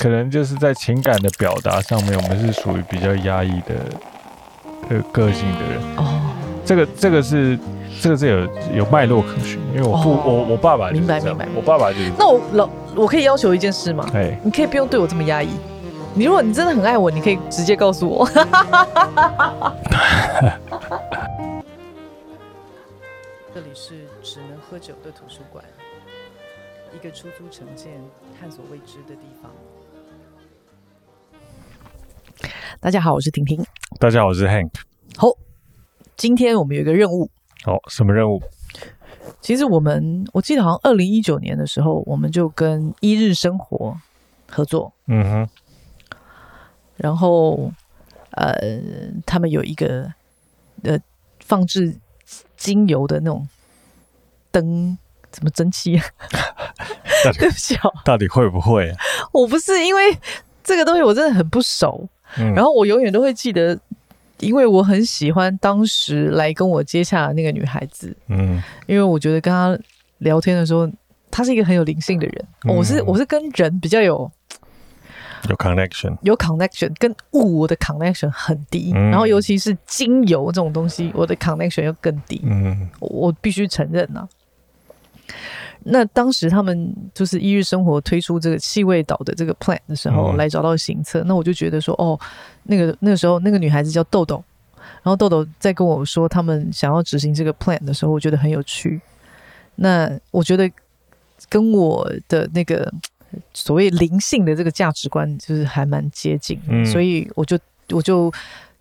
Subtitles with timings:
[0.00, 3.74] 可能就是在情感的表达上面，我们是属于比较压抑的
[4.88, 5.78] 的个性的人。
[5.98, 6.34] 哦，
[6.64, 7.58] 这个这个是
[8.00, 12.10] 这个是有有脉络可循，因为我父、哦、我我爸爸明白明白，我爸爸就是。
[12.18, 12.66] 那我老
[12.96, 14.08] 我可以要求一件事吗？
[14.14, 15.50] 哎，你可以不用对我这么压抑。
[16.14, 18.26] 你如果你真的很爱我，你可以直接告诉我。
[23.54, 25.62] 这里是只能喝酒的图书馆，
[26.94, 27.92] 一个出租城建、
[28.40, 29.50] 探索未知的地方。
[32.80, 33.64] 大家好，我是婷婷。
[33.98, 34.70] 大家好，我是 Hank。
[35.16, 35.28] 好，
[36.16, 37.30] 今天我们有一个任务。
[37.62, 38.42] 好，什么任务？
[39.40, 43.96] 其实我们我记得好像二零一九年的时候，我们就跟一日生活
[44.48, 44.92] 合作。
[45.06, 45.48] 嗯哼。
[46.96, 47.72] 然后，
[48.32, 48.54] 呃，
[49.24, 50.12] 他们有一个
[50.82, 50.98] 呃
[51.40, 51.96] 放置
[52.56, 53.48] 精油的那种
[54.50, 54.96] 灯，
[55.30, 56.04] 怎么蒸汽啊？
[57.38, 58.96] 对不起哦，到底会不会啊？
[59.32, 60.16] 我不是因为
[60.64, 62.08] 这个东西我真的很不熟，
[62.38, 63.78] 嗯、然后我永远都会记得，
[64.38, 69.78] 因为我很喜欢当时来跟我接洽的那个女孩子，嗯，因为我觉得跟她
[70.18, 70.90] 聊天的时候，
[71.30, 72.44] 她是一个很有灵性的人。
[72.64, 74.30] 嗯、我是我是跟人比较有。
[75.48, 82.42] 有 connection，有 connection，跟物我的 connection 很低，嗯、然后尤其是精油这种东西，我的 connection 又更低。
[82.44, 84.28] 嗯，我，我必须承认呐、啊。
[85.84, 92.18] 那当时他们就是一日生活推出这个气味岛的这个 plan 的时候，来找到行测，嗯、那我就觉得说，哦，
[92.64, 94.42] 那个那个时候那个女孩子叫豆豆，
[95.02, 99.00] 然后豆豆在跟我说他们想要执行这个 plan 的时候，我觉得很有趣。
[99.76, 100.70] 那我觉得
[101.48, 102.92] 跟我的那个。
[103.54, 107.56] 所谓灵性的这个价值观，就是还蛮接近，嗯、所以我就
[107.90, 108.28] 我就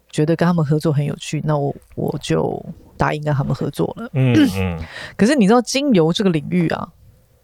[0.09, 2.63] 觉得跟他们合作很有趣，那我我就
[2.97, 4.09] 答应跟他们合作了。
[4.13, 4.49] 嗯 嗯。
[4.53, 4.79] 嗯
[5.15, 6.87] 可是你知道精油这个领域啊，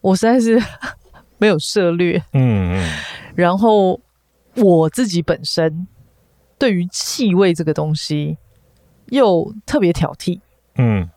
[0.02, 0.62] 我实在是
[1.38, 2.18] 没有涉略。
[2.34, 2.90] 嗯嗯。
[3.36, 4.00] 然后
[4.56, 5.88] 我自己本身
[6.58, 8.38] 对于气味这个东西
[9.08, 10.40] 又特别挑剔。
[10.78, 11.10] 嗯。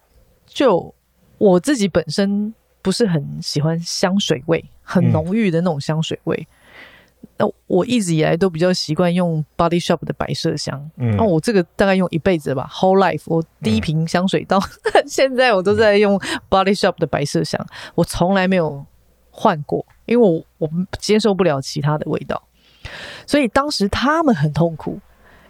[0.47, 0.95] 就
[1.39, 2.55] 我自己本身。
[2.81, 6.49] 不是很喜欢香水味，很浓郁的那种香水味。
[7.37, 10.91] 那、嗯、我一直以来都比较习惯用 Body Shop 的白麝香。
[10.97, 13.23] 嗯，那我这个大概用一辈子吧，Whole Life。
[13.27, 16.19] 我第一瓶香水到、嗯、 现在我都在用
[16.51, 17.65] Body Shop 的白麝香，
[17.95, 18.85] 我从来没有
[19.31, 22.43] 换过，因为我我接受不了其他的味道。
[23.27, 24.99] 所以当时他们很痛苦，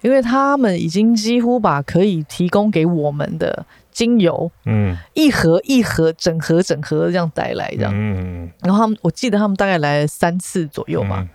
[0.02, 3.66] 因为他们已经几乎把可以提供给我们的。
[3.90, 11.16] 精油，嗯，一盒一盒，整盒整盒这样带来，这样，嗯，然后他们，我记得他们大概来了三次左右吧。
[11.18, 11.28] 嗯、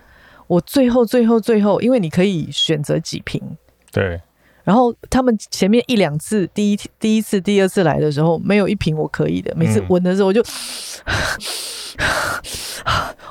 [0.46, 3.56] 我最后最后最后，因为你可以选择几瓶，
[3.92, 4.20] 对。
[4.62, 9.54] 然后他们前面一两次，第一第一次、第二次来的时候，没有一瓶我可以的。
[9.54, 10.46] 每次闻的时候，我就，嗯、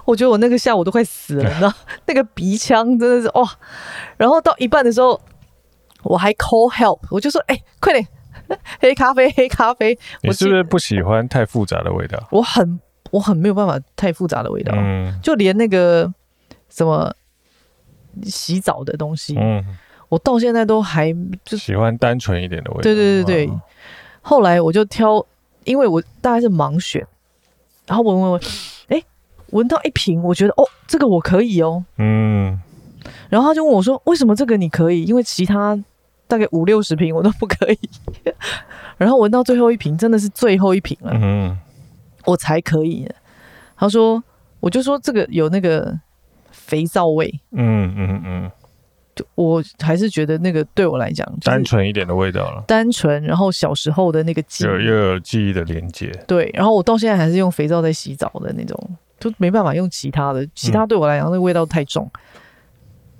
[0.05, 1.73] 我觉得我那个下午都快死了，你知道，
[2.05, 3.49] 那个鼻腔真的是哇。
[4.17, 5.19] 然后到一半的时候，
[6.03, 8.07] 我还 call help，我就说，哎、欸，快点。
[8.79, 9.97] 黑咖啡，黑咖啡。
[10.21, 12.21] 你是不是不喜欢太复杂的味道？
[12.29, 12.79] 我很，
[13.09, 14.73] 我很没有办法太复杂的味道。
[14.75, 16.13] 嗯，就连那个
[16.73, 17.13] 什么
[18.23, 19.63] 洗澡的东西，嗯，
[20.09, 21.13] 我到现在都还
[21.45, 22.81] 就喜欢单纯一点的味道。
[22.81, 23.53] 对对对对。
[24.21, 25.25] 后来我就挑，
[25.65, 27.05] 因为我大概是盲选，
[27.85, 28.41] 然后闻闻闻，
[28.87, 29.03] 哎，
[29.51, 31.85] 闻到一瓶，我觉得哦，这个我可以哦。
[31.97, 32.59] 嗯。
[33.29, 35.03] 然后他就问我说：“为什么这个你可以？
[35.03, 35.77] 因为其他。”
[36.25, 37.77] 大概五六十瓶我都不可以，
[38.97, 41.55] 然后闻到最后一瓶真的是最后一瓶了，嗯，
[42.25, 43.07] 我才可以。
[43.75, 44.23] 他说，
[44.59, 45.95] 我就说这个有那个
[46.65, 48.51] 肥皂味，嗯嗯嗯，
[49.15, 58.77] 就我还是觉得那个对我来讲单纯一点的味道了，单纯，然后小时候的那个记忆有又有记忆的连接，对，然后我到现在还是用肥皂在洗澡的那种，
[59.19, 62.09] 就没办法用其他的，其他对我来讲那个味道太重。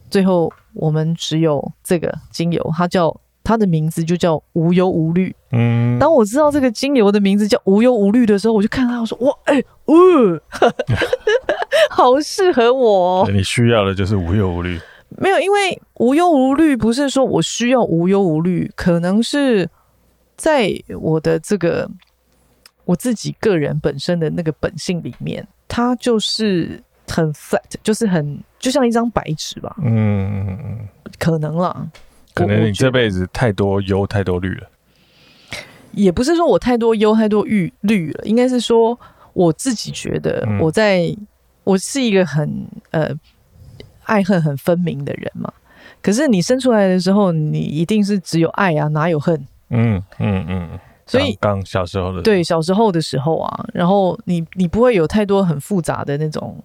[0.10, 0.52] 最后。
[0.76, 5.36] 我们只有这个精油，它叫它的名字就叫无忧无虑。
[5.52, 10.74] 嗯，当我知道这个精油的名字叫无忧无虑的时候，我就看到我说哇，哎、欸，呜、呃，
[11.92, 13.30] 好适合我。
[13.32, 14.80] 你需要的就是无忧无虑。
[15.18, 19.70] 没有，因为无忧无虑不是说我需要无忧无虑，可能是
[20.36, 21.90] 在我的这个
[22.86, 26.82] 我自己个人本身的那个本性里面，它就是。
[27.06, 29.76] 很 flat，就是很就像一张白纸吧。
[29.84, 30.88] 嗯，
[31.20, 31.86] 可能啦，
[32.34, 34.68] 可能你这辈子太多忧太多虑了。
[35.92, 39.00] 也不是说我太多忧太多虑虑了，应该是说
[39.34, 41.28] 我自己觉得我在，嗯、
[41.64, 43.10] 我是一个很呃
[44.04, 45.54] 爱恨很分明的人嘛。
[46.02, 49.36] 可是你生出来的时候，你一定是只有爱啊，哪有恨？
[49.70, 50.48] 嗯嗯嗯。
[50.48, 56.58] 嗯嗯所以刚小时候的对小时候的时候啊，然后你你不会有太多很复杂的那种。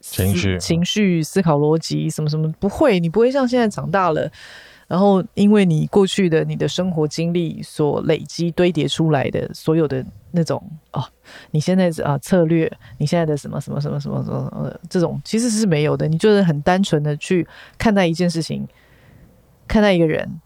[0.00, 4.30] 情绪、情绪、思考逻辑什么什么，不会，你不会像现在长大了，
[4.86, 10.62] 然后因为你过去的你的生活经历所累积堆叠出来的所有的那种
[10.92, 11.04] 哦，
[11.50, 17.46] 你现在啊策略，你现在的什么什么什么什么什么呃，这种其实是没有的，你就是很单纯的去
[17.76, 18.66] 看待一件事情，
[19.66, 20.40] 看待一个人，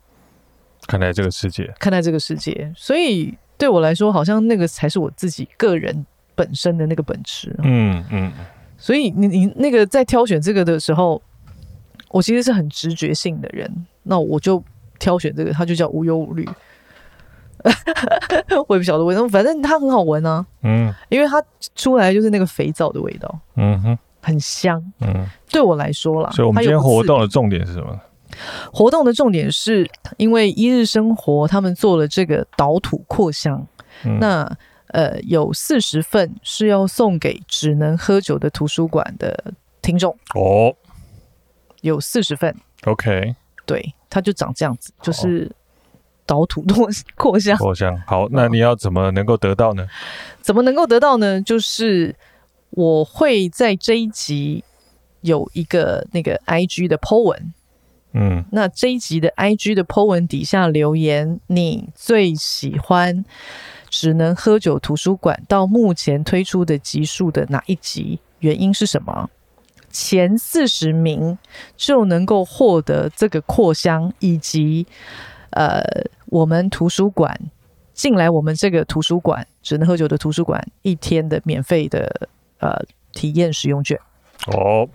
[0.87, 7.55] 看待这个世界，看待这个世界，所以对我来说，好像那个才是我自己个人本身的那个本质。
[7.63, 8.33] 嗯嗯。
[8.79, 11.21] 所以你你那个在挑选这个的时候，
[12.11, 14.62] 我其实是很直觉性的人，那我就
[14.99, 16.49] 挑选这个，它就叫无忧无虑。
[18.69, 20.45] 我也不晓得为什么，反正它很好闻啊。
[20.62, 21.43] 嗯，因为它
[21.75, 23.39] 出来就是那个肥皂的味道。
[23.57, 24.83] 嗯哼，很香。
[25.01, 26.31] 嗯，对我来说啦。
[26.31, 28.01] 所以我们今天活动的重点是什么？
[28.73, 33.67] 活动的重点是因为一日生活他们做了这个岛土扩香，
[34.05, 34.57] 嗯、那。
[34.93, 40.75] 呃，有四十份是要送给只能喝酒的图书馆的听众哦，
[41.82, 42.55] 有四十份
[42.85, 43.35] ，OK，
[43.67, 45.50] 对，它就长这样子，就是
[46.27, 48.00] 倒土 扩扩香，扩香。
[48.06, 49.87] 好，那你要怎么能够得到呢？
[50.43, 51.41] 怎么能够得到呢？
[51.41, 52.15] 就是
[52.71, 54.65] 我会在这一集
[55.21, 57.55] 有一个那个 IG 的 po 文，
[58.12, 63.25] 嗯，那这一集的 IG 的 po 文底下留言，你最喜欢。
[63.93, 68.21] 只能喝酒图书馆到目前推出的集数的哪一集？
[68.38, 69.29] 原因是什么？
[69.91, 71.37] 前四十名
[71.77, 74.87] 就能够获得这个扩香，以及
[75.51, 75.83] 呃，
[76.27, 77.39] 我们图书馆
[77.93, 82.29] 进来我们这个图书馆只能喝酒的图书馆一天的免费的
[82.59, 82.81] 呃
[83.13, 83.99] 体验使用券。
[84.47, 84.89] 哦，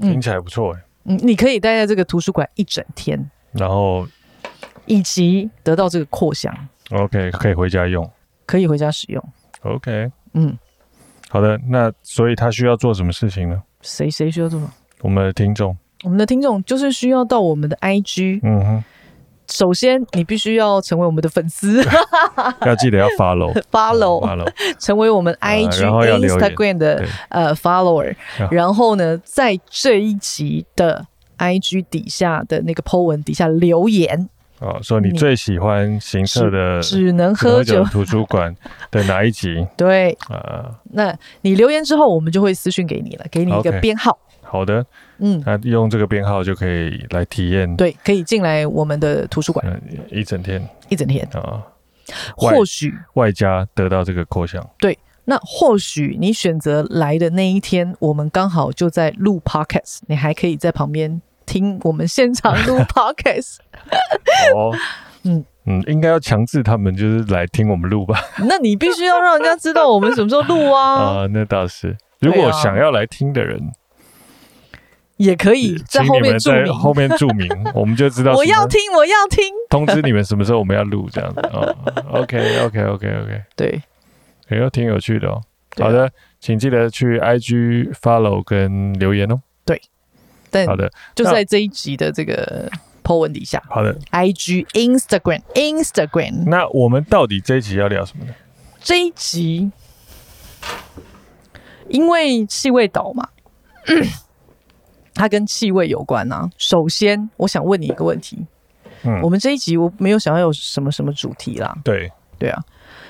[0.00, 0.82] 听起来不错哎。
[1.04, 4.06] 嗯，你可以待在这个图书馆一整天，然后
[4.86, 6.54] 以及得到这个扩香。
[6.90, 8.08] OK，可以回家用，
[8.44, 9.24] 可以回家使用。
[9.62, 10.56] OK，嗯，
[11.28, 13.62] 好的，那所以他需要做什么事情呢？
[13.82, 14.72] 谁谁需要做什么？
[15.02, 18.40] 我们的听众，我们的听众就是需要到我们的 IG。
[18.42, 18.84] 嗯哼，
[19.48, 21.84] 首先你必须要成为我们的粉丝，
[22.64, 24.48] 要记得要 follow，follow，follow，
[24.80, 28.14] 成为我们 IG、呃、Instagram 的呃 follower。
[28.50, 31.06] 然后呢，在这一集的
[31.38, 34.28] IG 底下的那个 po 文底下留言。
[34.60, 38.54] 哦，说你最喜欢行册的只，能喝酒 图书馆
[38.90, 39.66] 的哪一集？
[39.76, 44.12] 对，啊、呃，那你留言之后，我们就会私讯给你了，给你一个编号。
[44.12, 44.86] Okay, 好的，
[45.18, 49.78] 嗯，那用这个编号就可以来体验，对，可以进来我们的图书馆、呃、
[50.10, 51.24] 一整天，一整天。
[51.32, 51.62] 啊、呃。
[52.36, 61.20] 或许外加得到这个扩香，对，那或许你选择来的那一天，我们刚好就在录 Podcast，你还可以在旁边。
[61.56, 63.56] 听我们现场录 podcast，
[64.54, 64.74] 哦，
[65.24, 68.20] 嗯嗯，应该要强制他们就是来听我们录吧？
[68.46, 71.24] 那你必须要让人家知道我们什么时候录啊？
[71.24, 71.96] 啊，那倒是。
[72.20, 73.72] 如果想要来听的人，啊、
[75.16, 83.82] 也可以在后面注明，后面注明， 我们就知道我要听，我要听，通知你们什么时候我们要录这样子啊、哦、？OK OK OK OK，对，
[84.50, 85.40] 也有挺有趣的哦。
[85.78, 89.40] 好的，请记得去 IG follow 跟留言哦。
[90.66, 92.70] 好的，就在这一集的这个
[93.02, 93.62] po 文底下。
[93.68, 96.44] 好的，IG、Instagram、Instagram。
[96.46, 98.34] 那我们到底这一集要聊什么呢？
[98.80, 99.70] 这一集，
[101.88, 103.28] 因为气味岛嘛，
[105.14, 106.48] 它跟气味有关啊。
[106.56, 108.46] 首先，我想问你一个问题。
[109.02, 111.76] 嗯，我们这一集我没有想要有什么什么主题啦。
[111.84, 112.62] 对，对啊。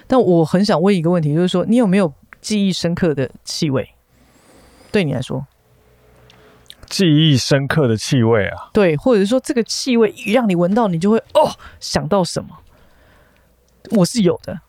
[0.06, 3.88] 但我很想问一个问题，就是说，你有没有记忆深刻的气味？
[4.90, 5.46] 对你来说？
[6.88, 11.50] 记忆深刻的气味啊，对，或者是说这个气味一让你闻到，你就会哦
[11.80, 12.58] 想到什么？
[13.90, 14.60] 我是有的，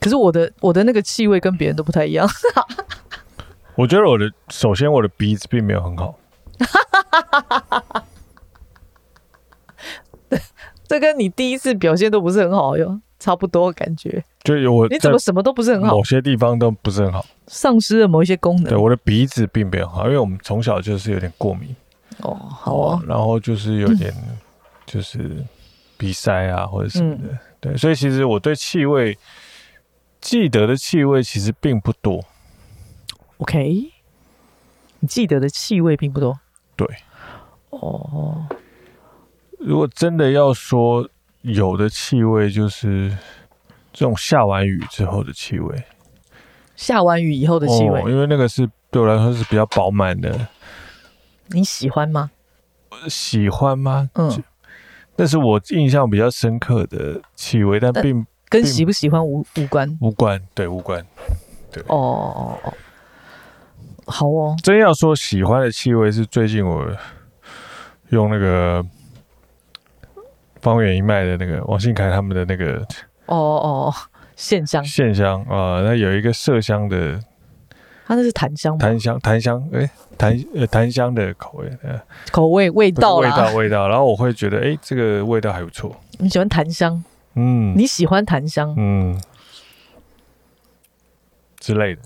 [0.00, 2.28] 可是我的我的那个气味跟别人都不太一样。
[3.76, 6.18] 我觉得我的首先我的鼻子并没有很好，
[10.88, 13.00] 这跟你第一次表现都不是很好哟。
[13.18, 18.64] 差不多感觉，就有我你怎么什么都不是很好，某些地方都不是很好，丧失了某一些功能。
[18.64, 21.74] 对，我的鼻子并没有好，因为我们从小就是有点过敏。
[22.20, 23.02] 哦，好啊。
[23.06, 24.14] 然后就是有点
[24.86, 25.44] 就是
[25.96, 27.22] 鼻塞啊或者什么的。
[27.24, 29.18] 嗯、对，所以其实我对气味
[30.20, 32.24] 记得的气味其实并不多。
[33.38, 33.90] OK，
[35.00, 36.38] 你记得的气味并不多。
[36.76, 36.86] 对。
[37.70, 38.46] 哦，
[39.58, 41.08] 如果真的要说。
[41.48, 43.10] 有的气味就是
[43.92, 45.84] 这种下完雨之后的气味，
[46.76, 50.48] 下完雨以后的气味，哦，因为那个是对我来说是比较饱满的。
[51.48, 52.30] 你喜欢吗？
[53.08, 54.10] 喜欢吗？
[54.14, 54.42] 嗯，
[55.16, 61.04] 那是我印象比较深刻的气味，但并跟喜不喜欢无无关，无关，对，无关，
[61.70, 61.82] 对。
[61.86, 62.74] 哦哦哦
[64.06, 64.56] 好哦。
[64.62, 66.86] 真要说喜欢的气味，是最近我
[68.08, 68.84] 用那个
[70.60, 72.84] 方圆一脉的那个王信凯他们的那个
[73.26, 73.94] 哦哦
[74.36, 77.20] 线香线香啊，那有一个麝香的，
[78.06, 81.70] 它那是檀香檀香檀香哎檀呃檀香的口味，
[82.30, 85.94] 口味味道味道味道，然后我会觉得哎这个味道还不错。
[86.18, 87.02] 你喜欢檀香？
[87.34, 88.74] 嗯，你喜欢檀香？
[88.76, 89.20] 嗯。
[91.60, 92.02] 之类的，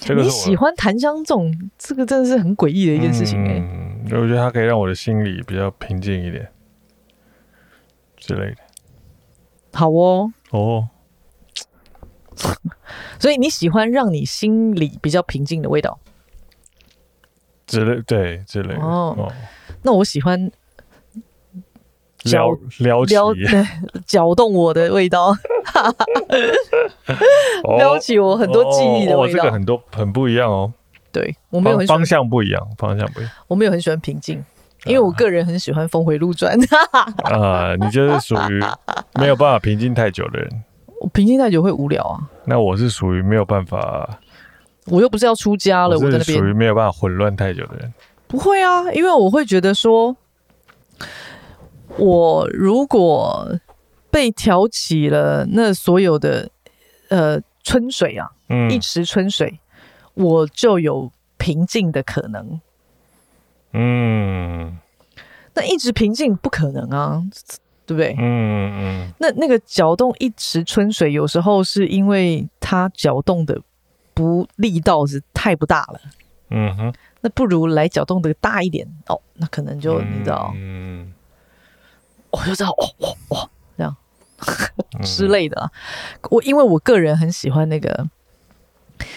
[0.00, 3.58] 这个、你喜欢檀香这种，这个真的是很诡异的一件事情哎、欸。
[3.60, 6.46] 嗯，我觉得它可以让我的心里比较平静一点，
[8.28, 8.56] 之类的。
[9.72, 10.88] 好哦，哦，
[13.18, 15.98] 所以你喜欢让你心里比较平静的味道，
[17.66, 19.14] 之类对之类的哦。
[19.18, 19.32] 哦，
[19.82, 20.52] 那我喜欢。
[22.24, 23.64] 撩撩撩对，
[24.04, 25.32] 搅动我的味道，
[27.78, 29.38] 撩起我很多记忆的味道。
[29.38, 30.70] 哦哦、这个很多很不一样哦。
[31.12, 33.32] 对，我没有方向不一样，方向不一样。
[33.46, 34.44] 我没有很喜欢平静，
[34.84, 36.56] 因为我个人很喜欢峰回路转。
[37.24, 38.62] 啊，你就是属于
[39.20, 40.64] 没有办法平静太久的人。
[41.00, 42.20] 我平静太久会无聊啊。
[42.44, 44.18] 那我是属于没有办法，
[44.86, 47.92] 我又不是要出家了，我在那边属于没有办法混乱太久的人。
[48.26, 50.16] 不会啊，因为我会觉得说。
[51.96, 53.50] 我如果
[54.10, 56.48] 被挑起了那所有的
[57.08, 59.58] 呃春水啊，嗯，一池春水，
[60.14, 62.60] 我就有平静的可能。
[63.72, 64.78] 嗯，
[65.54, 67.22] 那一直平静不可能啊，
[67.86, 68.14] 对不对？
[68.18, 69.12] 嗯嗯。
[69.18, 73.60] 那那个搅动一池春水，有时候是因为它搅动的
[74.14, 76.00] 不力道是太不大了。
[76.50, 76.94] 嗯哼。
[77.20, 80.52] 那不如来搅动的大一点哦，那可能就你知道。
[80.54, 81.12] 嗯。
[82.30, 83.96] 我就知道，哦哦哦，这样
[85.02, 85.60] 之类的。
[85.60, 85.70] 啊
[86.30, 88.06] 我因为我个人很喜欢那个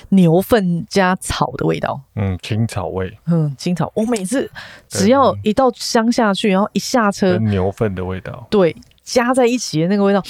[0.10, 3.92] 牛粪加草的味道，嗯，青草味，嗯，青草。
[3.96, 4.50] 我每次
[4.88, 10.24] 只要一到乡下去，然后一下车，牛粪的味道，对，加在一起的那个味道，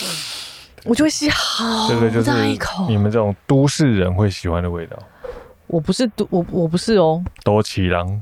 [0.85, 1.89] 我就会吸好
[2.25, 2.87] 大一口。
[2.87, 4.97] 你们这种都市人会喜欢的味道。
[5.67, 8.21] 我不是都我我不是哦，多奇郎。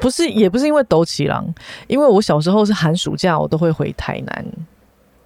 [0.00, 1.46] 不是，也不是因为斗起狼，
[1.86, 4.46] 因为我小时候是寒暑假，我都会回台南，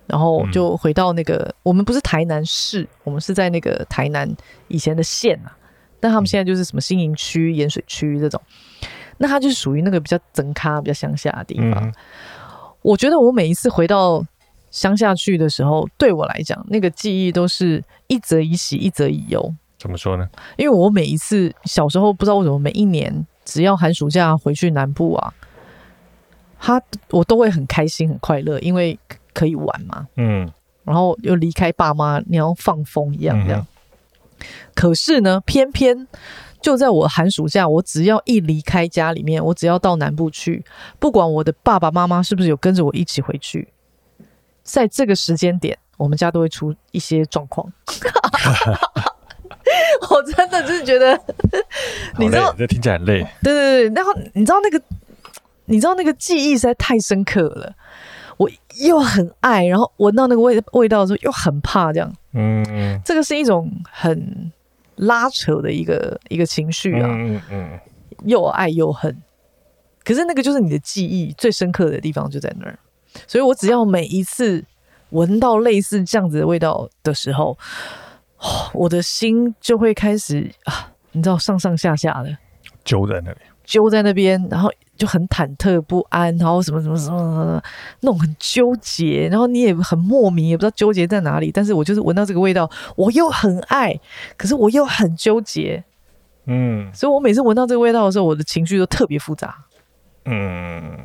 [0.06, 4.28] 然后就回到那个、嗯、我们不是台南市，我们是在那个台南
[4.68, 5.56] 以前的县啊，
[6.00, 8.40] 但他们现在就是什么新营区、盐水区这种，
[9.18, 11.84] 那它就是属于那个比较整咖、比较乡下的地方。
[11.84, 11.92] 嗯、
[12.82, 14.24] 我觉得我每一次回到
[14.70, 19.54] 乡下去的时候，对我来讲，那个记忆都是一则以喜，一则以忧。
[19.78, 20.28] 怎么说呢？
[20.56, 23.26] 因为我每一次小时候不知道为什么每一年。
[23.46, 25.34] 只要寒暑假回去南部啊，
[26.58, 26.80] 他
[27.10, 28.98] 我都会很开心很快乐，因为
[29.34, 30.06] 可以玩嘛。
[30.16, 30.50] 嗯，
[30.84, 33.60] 然后又离开爸妈，你要放风一样这样。
[33.60, 36.08] 嗯、可是呢，偏偏
[36.62, 40.64] 就在我寒暑假，我只要一离开家里面，我只要到南部去，
[40.98, 43.68] 不管我的爸爸妈妈是不是有跟着我一起回去，
[44.62, 47.70] 在这个时间点，我们家都会出一些状况。
[50.10, 51.18] 我真的就是觉得，
[52.18, 53.26] 你知道，这听起来很累。
[53.42, 54.80] 对对对，然后你知道那个，
[55.64, 57.74] 你知道那个记忆实在太深刻了。
[58.36, 58.50] 我
[58.84, 62.12] 又很爱，然后闻到那个味味道的时候又很怕，这样。
[62.32, 64.52] 嗯，这个是一种很
[64.96, 67.08] 拉扯的一个一个情绪啊。
[67.10, 67.80] 嗯嗯，
[68.24, 69.16] 又爱又恨。
[70.04, 72.78] 可是那个就是你的记忆最深刻的地方就在那儿。
[73.26, 74.64] 所以我只要每一次
[75.10, 77.56] 闻到类似这样子的味道的时候。
[78.74, 82.36] 我的心就会开始啊，你知道上上下下的
[82.84, 87.62] 揪在那里，揪在那边，然后就很忐忑不安，然后什么什么什么，什么
[88.00, 91.50] 那种很纠结，然后你也很莫名，也不知道纠结在哪里。
[91.50, 93.98] 但是我就是闻到这个味道，我又很爱，
[94.36, 95.82] 可是我又很纠结，
[96.46, 99.64] 嗯，所以我每次闻到这个味道的时候，我的情绪都特别复杂，
[100.26, 100.98] 嗯。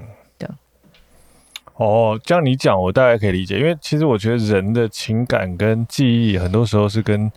[1.82, 7.32] 哦，这样你讲我大概可以理解，因为其实我觉得人的情感跟记忆很多时候是跟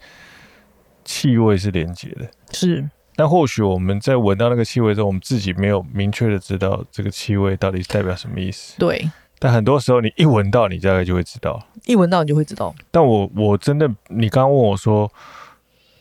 [1.04, 2.90] 气味是连接的，是。
[3.14, 8.78] 但或许我们在闻到那个气味的时候，我们自己没有明确的知道这个气味到底是代表什么意思。
[8.78, 9.10] 对。
[9.38, 11.60] 但很多时候你一闻到，你大概就会知道。
[11.86, 12.72] 一闻到你就会知道。
[12.92, 15.10] 但我我真的，你刚刚问我说，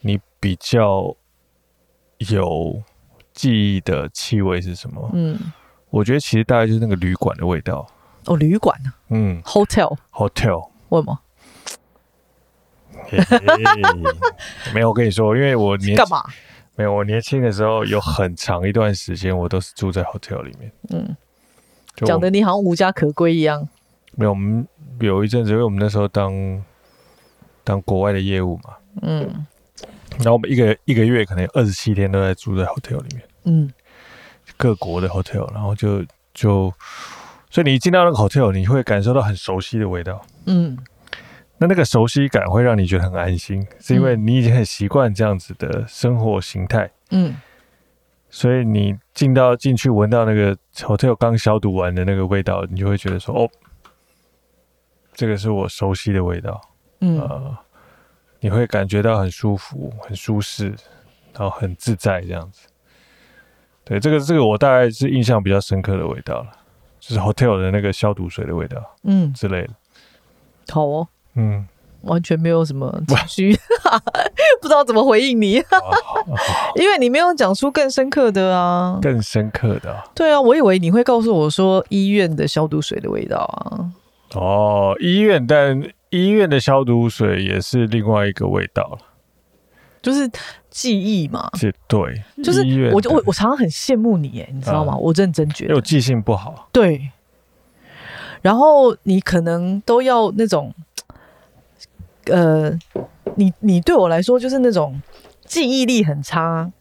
[0.01, 1.15] 你比较
[2.19, 2.83] 有
[3.33, 5.09] 记忆的气味是什么？
[5.13, 5.39] 嗯，
[5.89, 7.87] 我觉得其实大概就是那个旅馆的味道。
[8.25, 8.93] 哦，旅馆啊？
[9.09, 11.19] 嗯，hotel，hotel，为什么？
[14.71, 16.23] 没有，我跟你说，因为我年干嘛？
[16.75, 20.71] 没有，我年轻的时候有很长一段时间，我都是住在 hotel 里面。
[20.89, 21.15] 嗯，
[21.97, 23.67] 讲的你好像无家可归一样。
[24.15, 24.67] 没有，我们
[24.99, 26.63] 有一阵子，因为我们那时候当
[27.63, 28.75] 当国外的业务嘛。
[29.01, 29.45] 嗯，
[30.17, 33.23] 然后我们一个一个月可能有二十七天都在住在 hotel 里面。
[33.43, 33.71] 嗯，
[34.57, 36.73] 各国的 hotel，然后就就，
[37.49, 40.77] 所以你一进到那个 hotel，你会感受到很熟悉的味道，嗯，
[41.61, 47.35] 那那个熟悉感会让你觉得很安心，是因为你已经很习惯这样子的生活形态，嗯，
[48.31, 53.47] 所以你进到进去闻到那个 hotel 刚消毒完的那个味道，你就会觉得说，哦，
[55.13, 56.59] 这个是我熟悉的味道，
[57.01, 57.19] 嗯。
[57.21, 57.57] 呃
[58.43, 60.69] 你会感觉到很舒服、很舒适，
[61.31, 62.67] 然后很自在这样子。
[63.83, 66.49] 对，这个这个我大概是印象比较深刻的味道了，
[66.99, 69.73] 就是 hotel 的那个消毒水的味道，嗯之类的。
[70.69, 71.65] 好哦，嗯，
[72.01, 73.59] 完全没有什么情绪，
[74.61, 75.53] 不知道怎么回应你，
[76.75, 80.03] 因为你没有讲出更深刻的啊，更深刻的啊。
[80.13, 83.91] 对啊，我以为你会告诉我说医院的消毒水的味道啊。
[84.33, 85.81] 哦，医院，但。
[86.11, 88.97] 医院的消毒水也是另外一个味道了，
[90.01, 90.29] 就是
[90.69, 91.49] 记忆嘛。
[91.57, 92.61] 是，对，就是
[92.91, 94.93] 我我我常常很羡慕你，耶，你知道吗？
[94.97, 96.67] 我认真觉得，我记性不好。
[96.73, 97.11] 对，
[98.41, 100.75] 然后你可能都要那种，
[102.31, 102.71] 呃，
[103.35, 105.01] 你你对我来说就是那种
[105.45, 106.71] 记忆力很差，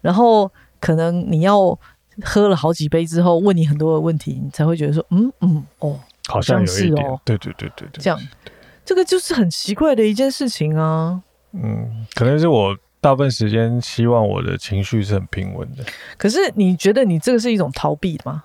[0.00, 0.50] 然后
[0.80, 1.78] 可能你要
[2.22, 5.98] 喝了好几杯之后，问你很多的问题，你才会觉得说，嗯嗯哦，
[6.28, 8.18] 好像有一点，哦，对对对对对，这样。
[8.84, 11.22] 这个就是很奇怪的一件事情啊。
[11.52, 15.84] 嗯，可能是我大部分时间希望我的情绪是很平稳的。
[16.16, 18.44] 可是你觉得你这个是一种逃避吗？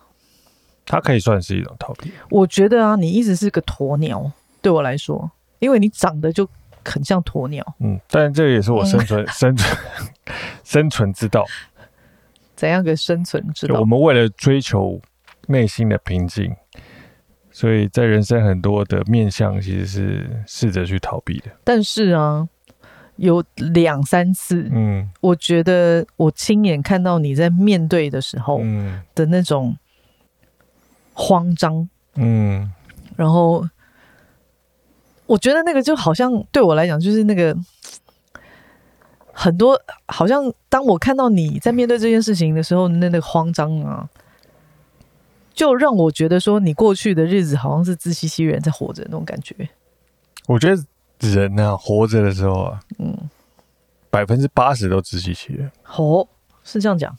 [0.86, 2.12] 它可以算是一种逃避。
[2.30, 4.32] 我觉得啊，你一直是个鸵鸟，
[4.62, 6.48] 对我来说，因为你长得就
[6.84, 7.66] 很像鸵鸟。
[7.80, 9.78] 嗯，但这也是我生存、嗯、生存
[10.64, 11.46] 生存之道。
[12.56, 13.80] 怎样个生存之道？
[13.80, 15.02] 我们为了追求
[15.48, 16.56] 内心的平静。
[17.52, 21.46] 所以在人生很多的面向，其实是试着去逃避的。
[21.64, 22.46] 但是啊，
[23.16, 29.78] 有两三次，嗯，我觉得我亲眼看到你在面对的时候，嗯，的那种
[31.14, 32.70] 慌张，嗯，
[33.16, 33.66] 然后
[35.26, 37.56] 我觉得那个就好像对我来讲，就是那个
[39.32, 44.10] 很多，好像当我看到你在面对这件事情的时候，那那个慌张啊。
[45.54, 49.56] 就让我觉得说，你过去的日子好像是自欺欺人在活着那种感觉。
[50.48, 50.84] 我觉得
[51.30, 53.18] 人啊，活着的时候啊，嗯，
[54.10, 55.72] 百分之八十都自欺欺人。
[55.96, 56.28] 哦，
[56.66, 57.18] 是这样讲。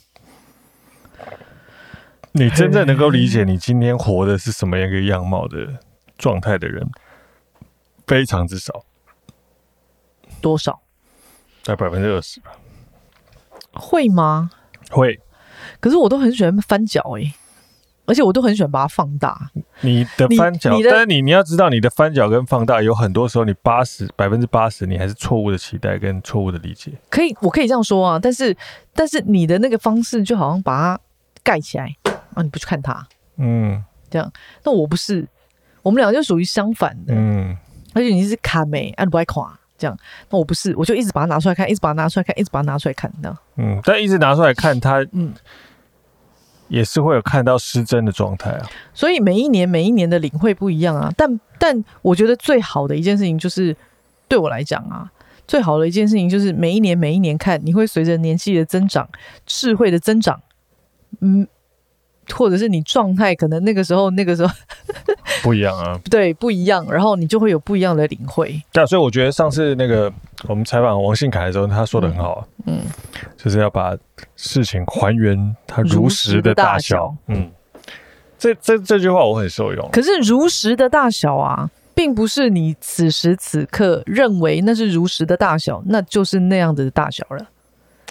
[2.32, 5.78] 你真正能够理解你今天活的是什么样一个样貌的
[6.18, 6.86] 状态的人，
[8.06, 8.84] 非常之少。
[10.40, 10.80] 多少？
[11.62, 12.52] 在百分之二十吧。
[13.72, 14.50] 会吗？
[14.90, 15.20] 会。
[15.80, 17.34] 可是我都很喜欢翻脚哎、欸。
[18.08, 19.50] 而且我都很喜欢把它放大。
[19.80, 26.92] 你的翻脚，但是你你要知道，你的翻脚跟放大，有很多时候你八十百分之八十，你还是错误的期待跟错误的理解。
[27.10, 28.56] 可以，我可以这样说啊，但是
[28.94, 31.00] 但是你的那个方式就好像把它
[31.42, 31.92] 盖起来
[32.34, 33.04] 啊，你不去看它，
[33.38, 34.32] 嗯，这样。
[34.62, 35.26] 那我不是，
[35.82, 37.56] 我们俩就属于相反的，嗯。
[37.96, 39.42] 而且你是卡美，啊不爱看，
[39.78, 39.96] 这样。
[40.28, 43.38] 那我不是，我就一直把它拿出来看，一直把它拿出来看，一直把它拿出来看，这样。
[43.56, 45.32] 嗯，但一直拿出来看它，嗯。
[46.68, 51.10] 也是会有看到失真的状态啊，所以每一年每一年的领会不一样啊。
[51.16, 53.74] 但但我觉得最好的一件事情就是，
[54.28, 55.10] 对我来讲啊，
[55.46, 59.08] 最好的一件事情就是每一年每一年看，你会随着年纪的增长、
[59.46, 60.42] 智慧的增长，
[61.20, 61.48] 嗯。
[62.34, 64.52] 或者是你状态可能那个时候那个时候
[65.46, 68.60] 不一样啊，对，不一样，然后你就会有不一样的领会。
[68.72, 70.12] 对啊，所以我觉得上次那个
[70.48, 72.80] 我们采访王信凯的时候，他说的很好啊，嗯，
[73.36, 73.96] 就是要把
[74.34, 77.14] 事情还原它如实的大小。
[77.28, 77.48] 嗯，
[78.36, 79.88] 这这这句话我很受用。
[79.92, 87.46] 可是如实的大小啊，并不是你此时此刻认为那是如实的大小，那就是那样子的大小了。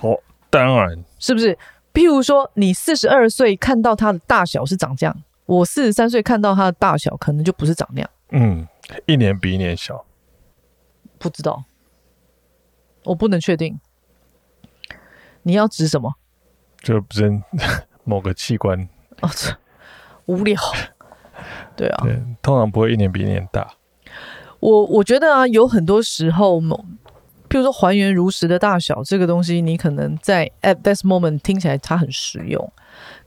[0.02, 0.18] 哦，
[0.50, 1.58] 当然，是不是？
[1.94, 8.10] 譬如说，你四十二岁看到它的大小是长这样，我四十三岁看到它的大小可能就不是长那样。
[8.32, 8.68] 嗯，
[9.06, 10.06] 一年比一年小，
[11.18, 11.64] 不知道，
[13.04, 13.80] 我不能确定。
[15.44, 16.16] 你要指什么？
[16.82, 17.44] 就人
[18.04, 18.90] 某个器官
[19.22, 19.30] 哦，
[20.26, 20.60] 无聊。
[21.76, 23.74] 对啊对，通常不会一年比一年大。
[24.60, 26.84] 我我觉得啊，有很多时候某。
[27.48, 32.74] 譬如说还原如实的大小这个东西，你可能在 at this moment 听起来它很实用，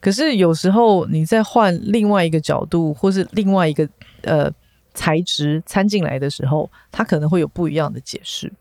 [0.01, 3.87] 可是有时候你在换另外一个角度，或是另外一个
[4.23, 4.51] 呃
[4.93, 8.51] 材质掺进来的时候，它可能会有不一样的解释。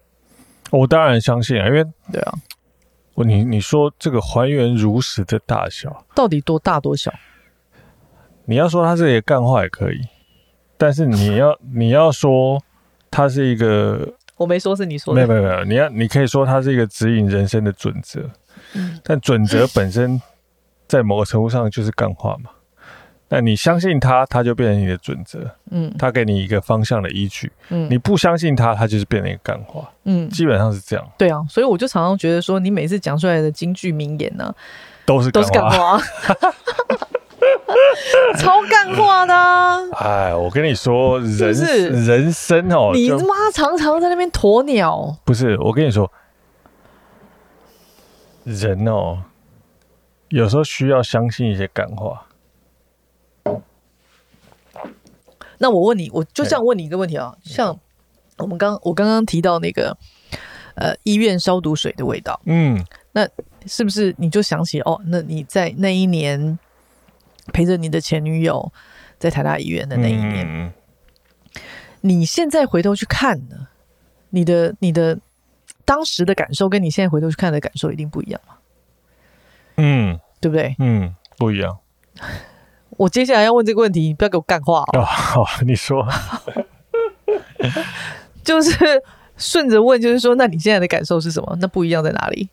[0.71, 2.35] 我当然相信啊，因为对啊，
[3.15, 7.13] 我你你说这个还原如实的大小到底多大多小？
[8.45, 10.01] 你要说它是一个干话也可以，
[10.77, 12.63] 但是你要 你要说
[13.11, 14.15] 它是一个。
[14.37, 18.31] 我没说是你说的，没有没有没有，你要你可以说它是一个指引人生的准则，
[18.75, 20.21] 嗯，但准则本身
[20.89, 22.51] 在某个程度上就是干话嘛。
[23.31, 25.39] 那你相信他，他就变成你的准则，
[25.71, 31.07] 嗯，他给你一个方向的依据，嗯，你不相信他，他就是变成一个干话，嗯，基本上是这样。
[31.19, 34.55] 对啊，所以我就常常觉得说，你每次讲出来的金句名言呢、啊，
[35.05, 36.01] 都是都是干话，
[38.39, 39.77] 超干话的、啊。
[39.99, 41.53] 哎，我跟你说，人
[42.07, 45.15] 人生哦，你他妈常常在那边鸵鸟。
[45.27, 46.11] 不是，我跟你说，
[48.45, 49.19] 人哦，
[50.29, 52.27] 有时候需要相信一些感化。
[55.59, 57.77] 那我问你，我就这样问你一个问题啊，像
[58.37, 59.97] 我们刚我刚刚提到那个
[60.77, 63.29] 呃医院消毒水的味道，嗯，那
[63.67, 65.01] 是不是你就想起哦？
[65.07, 66.57] 那你在那一年
[67.53, 68.71] 陪着你的前女友
[69.19, 70.73] 在台大医院的那一年，嗯，
[72.03, 73.67] 你现在回头去看呢，
[74.31, 75.19] 你的你的
[75.85, 78.55] 当时的感受跟你现在回头去看的感受一定不一样嘛？
[79.79, 80.77] 嗯，对不对？
[80.79, 81.79] 嗯，不一样。
[82.99, 85.01] 我接下来要问这个问题，你不要给我干话哦。
[85.07, 86.07] 好，你说，
[88.45, 88.75] 就是
[89.37, 91.57] 顺着问，就是说，那你现在的感受是什么？
[91.61, 92.49] 那不一样在哪里？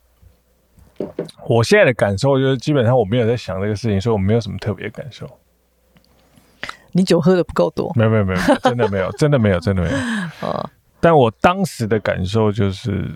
[1.48, 5.28] 我现在的感受就是，基本上我没有在想这个事情，所以我没有什么特别的感受。
[6.92, 7.92] 你酒喝的不够多？
[7.96, 9.98] 没有，没有，没有， 真的没有，真的没有，真的没有。
[10.48, 10.70] 啊！
[11.02, 13.12] 但我当时的感受就是，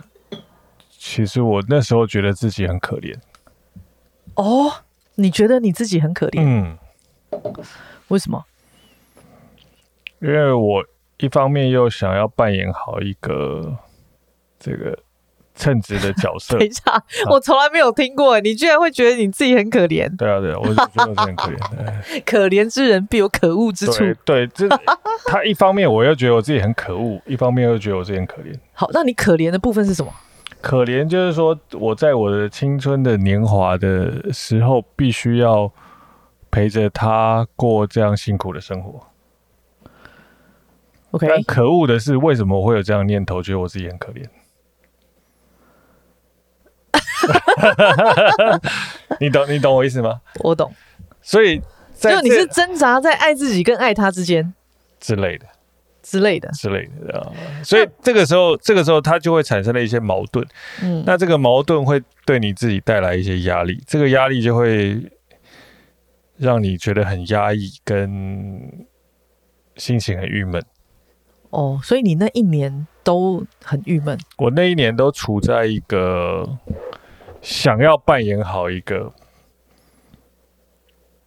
[0.90, 3.16] 其实我那时候觉得自己很可怜。
[4.42, 4.72] 哦，
[5.16, 6.42] 你觉得你自己很可怜？
[6.42, 6.78] 嗯。
[8.08, 8.44] 为什么？
[10.20, 10.84] 因为我
[11.18, 13.78] 一方面又想要扮演好一个
[14.60, 14.98] 这个
[15.56, 16.58] 称职的角色。
[16.60, 20.14] 等一下，啊、我从来没有听过，你居然会觉得你自己很可怜？
[20.18, 22.24] 对啊，对啊，我觉得我自己很可怜。
[22.26, 24.04] 可怜之人必有可恶之处。
[24.26, 24.68] 对，这
[25.28, 28.54] 他一方面我又觉得我自己很可恶，一方面又觉得我自己很可怜。
[28.74, 30.12] 好，那你可怜的部分是什么？
[30.62, 35.72] 可怜就是说，我在我的青春的年华的时候，必须要。
[36.52, 39.06] 陪着他过这样辛苦的生活。
[41.12, 44.26] OK，但可恶的是，为什么我会有这样念头，觉得我自己很可怜？
[49.22, 50.22] 你懂，你懂我意思吗？
[50.40, 50.74] 我懂。
[51.22, 51.62] 所以，
[52.00, 54.52] 就你是挣扎在爱自己跟爱他之间
[55.00, 55.46] 之类的，
[56.10, 57.32] 之类的，之类的啊。
[57.64, 60.46] 所以这个时候，这个时候，他就会产生了一些矛盾。
[60.82, 65.00] 嗯，那这个矛盾会对你自己带来一些压力，这个压力就会。
[66.42, 68.88] 让你觉得很压抑，跟
[69.76, 70.64] 心情很郁闷。
[71.50, 74.18] 哦，所以你那一年都很郁闷。
[74.38, 76.48] 我那一年都处在一个
[77.42, 79.12] 想要扮演好一个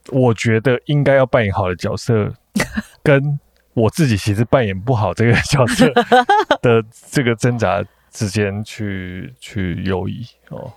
[0.09, 2.33] 我觉得应该要扮演好的角色，
[3.03, 3.39] 跟
[3.75, 5.93] 我自己其实扮演不好这个角色
[6.63, 10.73] 的这个挣扎之间去去游移哦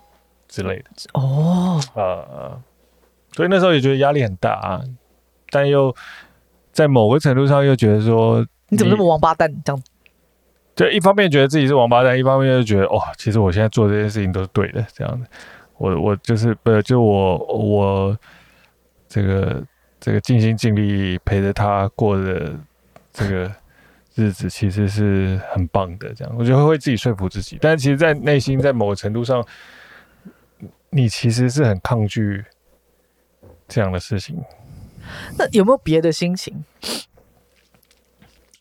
[0.47, 0.85] 之类的。
[1.13, 2.61] 哦，呃。
[3.33, 4.81] 所以那时候也觉得压力很大啊，
[5.49, 5.93] 但又
[6.71, 9.83] 在某个程度上又觉得说你，你怎么那么王八蛋这样？
[10.73, 15.29] 对一方面觉得自己是王八蛋，一方面又觉得哦，其实我现在做这件事情都是对的，这样子。
[15.77, 18.17] 我我就是不就我我
[19.09, 19.61] 这个
[19.99, 22.57] 这个尽心尽力陪着他过的
[23.15, 23.51] 这个
[24.13, 26.13] 日子，其实是很棒的。
[26.13, 29.43] 这样，我觉得会自己说服自己，但其实，在内心在某个程度上，
[30.91, 32.45] 你其实是很抗拒。
[33.67, 34.43] 这样的事情，
[35.39, 36.63] 那有没有别的心情？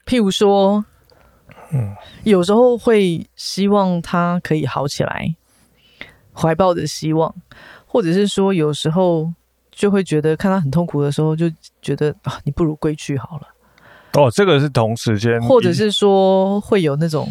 [0.06, 0.82] 譬如说，
[1.72, 5.36] 嗯，有时候会希望他可以好起来，
[6.34, 7.34] 怀抱着希望，
[7.84, 9.30] 或者是说，有时候
[9.70, 13.53] 就会觉得看他很痛苦的时候，就觉得啊，你不如归去好了。
[14.14, 17.28] 哦，这个是同时间，或者是说会有那种，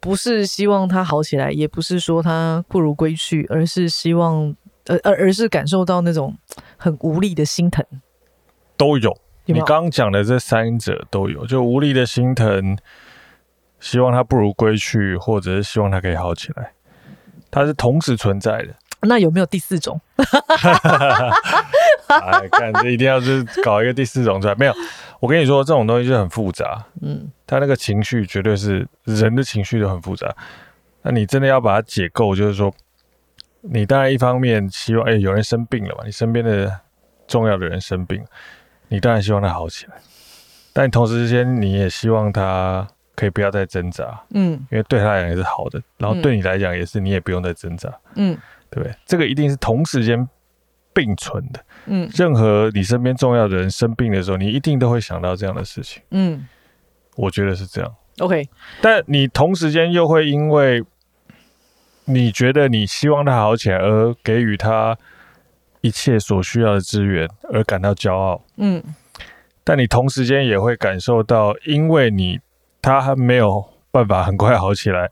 [0.00, 4.56] 不是希望他好起来，也不是说他不如归去，而是希望。
[4.90, 6.34] 而而而是感受到那种
[6.78, 7.84] 很无力的心疼，
[8.74, 9.10] 都有。
[9.44, 12.74] 有有你刚刚讲的这三者都有，就无力的心疼，
[13.80, 16.72] 希望他不如归去，或者是希望他可以好起来，
[17.50, 18.74] 它是同时存在的。
[19.02, 20.00] 那有没有第四种？
[22.08, 24.54] 哎，看这一定要是搞一个第四种出来？
[24.56, 24.74] 没有。
[25.20, 26.84] 我跟你说，这种东西就很复杂。
[27.02, 30.34] 嗯，他那个情绪绝对是人的情绪都很复杂。
[31.02, 32.72] 那你真的要把它解构，就是说。
[33.60, 36.04] 你当然一方面希望，哎、欸，有人生病了嘛？
[36.06, 36.80] 你身边的
[37.26, 38.24] 重要的人生病，
[38.86, 39.94] 你当然希望他好起来。
[40.72, 48.38] 但同时之间，你也希望他可以不要再挣扎，嗯，因为对他来讲也是好的，然后对你来讲也是，你也不用再挣扎，嗯，
[48.70, 48.94] 对不对？
[49.06, 50.28] 这个一定是同时间
[50.92, 52.08] 并存的，嗯。
[52.14, 56.46] 任何你身边重要的人生病的时候，你一定都会想到这样的事情，嗯。
[57.16, 58.48] 我觉得是这样，OK。
[58.80, 60.82] 但你同时间又会因为。
[62.10, 64.96] 你觉得你希望他好起来，而给予他
[65.82, 68.82] 一切所需要的资源而感到骄傲，嗯，
[69.62, 72.38] 但你同时间也会感受到，因为你
[72.80, 75.10] 他还没有办法很快好起来，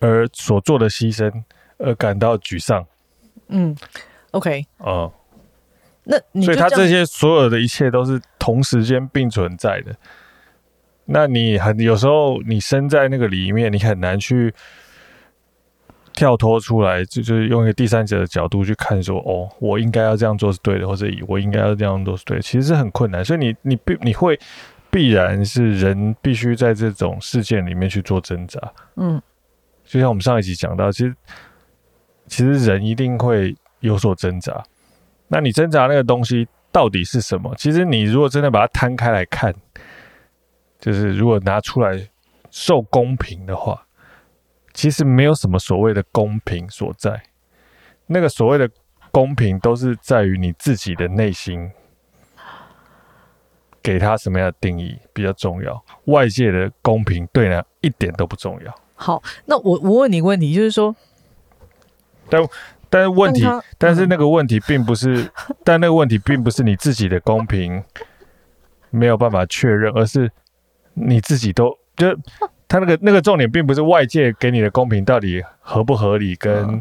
[0.00, 1.30] 而所做的牺牲
[1.80, 2.86] 而感到沮丧，
[3.48, 3.76] 嗯
[4.30, 5.10] ，OK，嗯，
[6.04, 9.96] 那所以他这些所有的一切都是同时间并存在的，
[11.06, 14.54] 那你很有时候你身在那个里面，你很难去。
[16.12, 23.24] 跳脱出来，就就是用一个第三者的角度去看，说哦，我应该要这样做是对的，或者我应该要这样做是对的，其实是很困难。
[23.24, 24.38] 所以你你必你会
[24.90, 28.60] 必然是人必须在这种事件里面去做挣扎。
[28.96, 29.22] 嗯，
[29.84, 31.14] 就像我们上一集讲到，其实
[32.30, 34.64] 其实人一定会有所挣扎。
[35.28, 37.54] 那你挣扎那个东西到底是什么？
[37.58, 39.54] 其实你如果真的把它摊开来看，
[40.78, 42.08] 就是如果拿出来
[42.50, 43.84] 受公平的话。
[44.72, 47.20] 其实没有什么所谓的公平所在，
[48.06, 48.70] 那个所谓的
[49.10, 51.68] 公平都是在于你自己的内心，
[53.82, 55.84] 给他什么样的定义比较重要。
[56.04, 58.72] 外界的公平对呢一点都不重要。
[58.94, 60.94] 好，那我我问你一个问题，就是说，
[62.30, 62.42] 但
[62.88, 63.44] 但是问题，
[63.76, 65.30] 但是那个问题并不是，
[65.64, 67.82] 但那个问题并不是你自己的公平
[68.90, 70.30] 没有办法确认，而是
[70.94, 72.16] 你自己都就。
[72.72, 76.80] 他那个那个重点并不是外界给你的公平到底合不合理，跟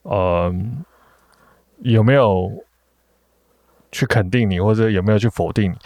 [0.00, 0.50] 呃
[1.80, 2.50] 有没有
[3.92, 5.76] 去肯定你，或者有没有去否定你，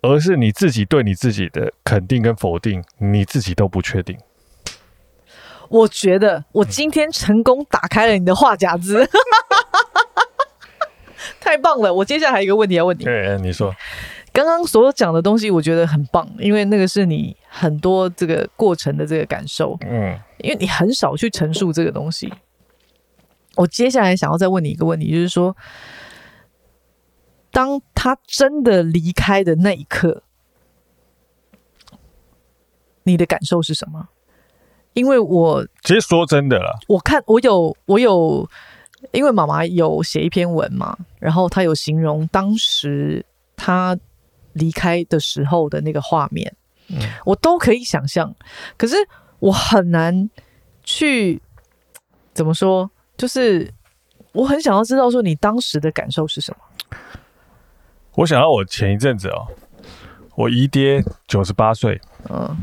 [0.00, 4.16] 而是你自己对你自己的肯定跟否定，你自己都不确定。
[5.74, 9.04] 我觉得我今天成功打开了你的话匣子，
[11.40, 11.92] 太棒了！
[11.92, 13.02] 我接下来还有一个问题要问你。
[13.02, 13.74] 对，你说。
[14.32, 19.76] 刚刚所讲的东西，我觉得很棒，因为那个是你很多这个过程的这个感受。
[19.80, 22.32] 嗯，因为你很少去陈述这个东西。
[23.56, 25.56] 我接下来想要再问你一个问题，就是说，
[27.50, 30.22] 当他真的离开的那一刻，
[33.02, 34.08] 你的感受是什么？
[34.94, 38.48] 因为我其实说真的啦，我看我有我有，
[39.12, 43.96] 因为妈妈有写一篇文嘛，然后她有形容当时她。
[44.54, 46.54] 离开的时候的那个画面，
[46.86, 48.32] 嗯，我都可以想象，
[48.76, 48.94] 可是
[49.40, 50.30] 我很难
[50.84, 51.42] 去
[52.32, 53.68] 怎么说，就是
[54.30, 56.98] 我很想要知道说你当时的感受是什么。
[58.14, 59.48] 我想到我前一阵子哦，
[60.36, 62.56] 我姨爹九十八岁，嗯，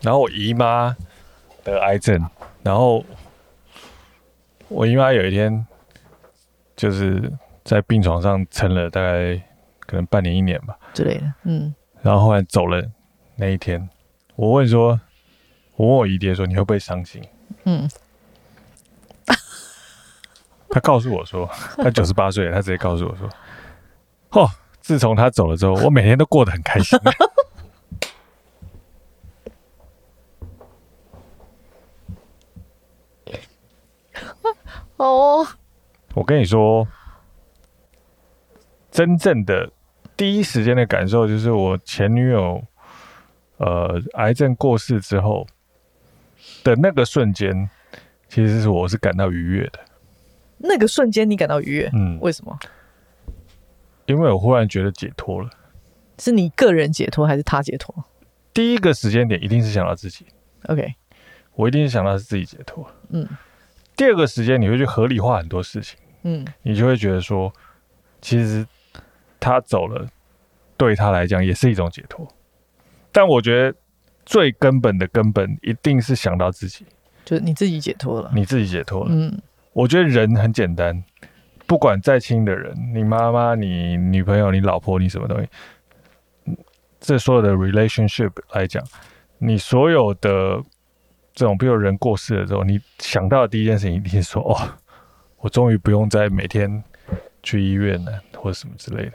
[0.00, 0.96] 然后我姨妈
[1.70, 2.24] 得癌症，
[2.62, 3.04] 然后
[4.68, 5.66] 我姨妈有一天
[6.76, 7.32] 就是
[7.64, 9.42] 在病床上撑了大概。
[9.88, 12.86] 可能半年一年吧之类的，嗯，然后后来走了
[13.36, 13.88] 那一天，
[14.36, 15.00] 我问说，
[15.76, 17.22] 我问我姨爹说，你会不会伤心？
[17.64, 17.88] 嗯，
[20.68, 23.30] 他告诉我说，他九十八岁，他直接告诉我说，
[24.32, 24.50] 哦，
[24.82, 26.98] 自从他走了之后，我每天都过得很开心。
[36.28, 36.86] 跟你说，
[38.90, 39.72] 真正的。
[40.14, 42.62] 第一时间的感受就是，我前女友，
[43.56, 45.46] 呃，癌症过世之后
[46.62, 47.70] 的那个瞬间，
[48.28, 49.80] 其实是我是感到愉悦的。
[50.58, 52.58] 那个瞬间你感到愉悦，嗯，为什么？
[54.04, 55.48] 因为我忽然觉得解脱了。
[56.18, 58.04] 是你个人解脱还是他解脱？
[58.52, 60.26] 第一个时间点一定是想到自己。
[60.64, 60.94] OK，
[61.54, 62.86] 我一定是想到是自己解脱。
[63.08, 63.26] 嗯。
[63.96, 65.98] 第二个时间你会去合理化很多事情。
[66.22, 66.46] 嗯。
[66.62, 67.52] 你就会觉得说，
[68.20, 68.66] 其实。
[69.40, 70.04] 他走了，
[70.76, 72.26] 对他来讲也是一种解脱。
[73.12, 73.78] 但我觉得
[74.26, 76.84] 最根本的根本，一定是想到自己，
[77.24, 79.06] 就是你自己解脱了，你自己解脱了。
[79.10, 79.40] 嗯，
[79.72, 81.04] 我觉得人很简单，
[81.68, 85.48] 不管再亲的人，你妈妈、你女朋友、你老婆、你什么东西，
[86.98, 88.84] 这所有的 relationship 来讲，
[89.38, 90.60] 你所有的
[91.32, 94.58] 这种，比如人过世了之后，你想到的第一件事情一定是说：“哦，
[95.38, 96.82] 我终于不用再每天。”
[97.40, 99.12] 去医院了，或者什么之类的。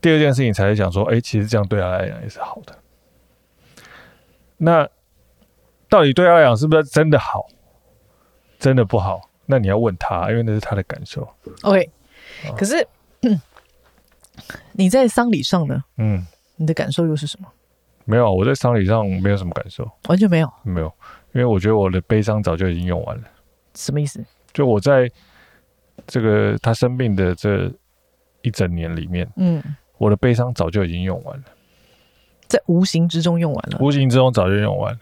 [0.00, 2.74] 第二件事情才是想说，哎、欸，其实这样对他来讲也是好的。
[4.56, 4.88] 那
[5.88, 7.46] 到底对他来讲是不是真的好？
[8.58, 9.20] 真的不好？
[9.44, 11.28] 那你要问他，因为那是他的感受。
[11.62, 11.90] OK，、
[12.48, 12.84] 哦、可是
[14.72, 15.84] 你在丧礼上呢？
[15.98, 16.26] 嗯，
[16.56, 17.46] 你的感受又是什么？
[18.06, 20.92] 没有，我在丧礼上没有什么感受，完全没有，没有，
[21.34, 23.24] 因为我觉得我的悲伤早就已经用完了。
[23.74, 24.24] 什么意思？
[24.54, 25.08] 就我在。
[26.06, 27.70] 这个他生病的这
[28.42, 29.62] 一整年里面，嗯，
[29.98, 31.44] 我的悲伤早就已经用完了，
[32.46, 35.00] 在无形之中用完了，无形之中早就用完了。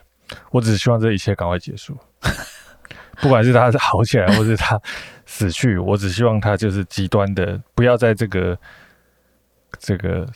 [0.50, 1.96] 我只希望这一切赶快结束，
[3.20, 4.80] 不管是他是好起来，或是他
[5.24, 8.58] 死去，我只希望他就是极端的，不要在这个
[9.78, 10.26] 这个。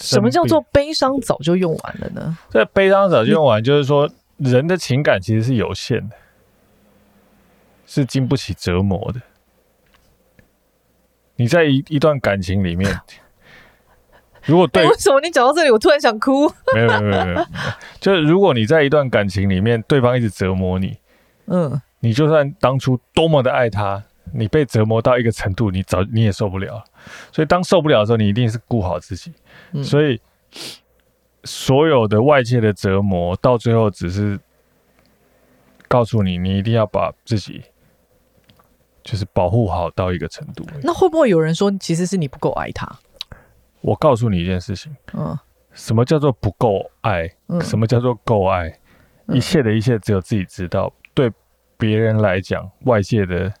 [0.00, 2.36] 什么叫做悲伤早就用完了呢？
[2.50, 6.16] 这悲伤早就用完，就是说人的情感其实是有限的，
[7.86, 9.20] 是经不起折磨的。
[11.36, 12.98] 你在一一段感情里面，
[14.44, 16.48] 如果对、欸、为什么你讲到这里，我突然想哭？
[16.74, 17.46] 没有没有没有没有，
[18.00, 20.96] 就是如果你在一段感情里面，对方一直折磨你，
[21.46, 26.82] 嗯，你就算当初多么的爱他，你被折磨到一个程度，你早你也受不了。
[27.32, 29.32] 所以当受不了的时候，你一定是顾好自己。
[29.72, 30.20] 嗯、所以
[31.44, 34.38] 所有的外界的折磨，到最后只是
[35.88, 37.62] 告诉你，你一定要把自己
[39.06, 40.66] 就是保护好到一个程度。
[40.82, 42.98] 那会不会有人说，其实是你不够爱他？
[43.80, 45.38] 我告诉你一件事情，嗯，
[45.72, 47.30] 什么叫做不够爱？
[47.46, 48.76] 嗯，什么叫做够爱？
[49.28, 50.92] 一切的一切只有自己知道。
[51.14, 51.30] 对
[51.78, 53.52] 别人来讲，外界的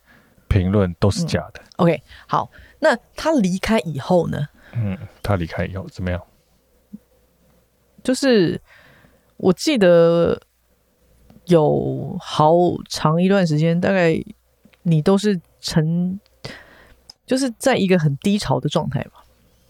[0.48, 1.60] 评论都是假的。
[1.60, 4.48] 嗯、OK，好，那他离开以后呢？
[4.74, 6.20] 嗯，他离开以后怎么样？
[8.02, 8.60] 就是
[9.36, 10.40] 我记得
[11.46, 12.52] 有好
[12.88, 14.12] 长一段时间，大概
[14.88, 16.20] 你都是沉，
[17.26, 19.20] 就是在一个很低潮的状态嘛。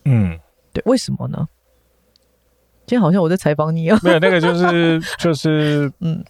[0.05, 0.39] 嗯，
[0.75, 1.49] 对，为什么呢？
[2.87, 3.99] 今天好像我在采访你啊。
[4.03, 6.23] 没有，那个就是 就是嗯。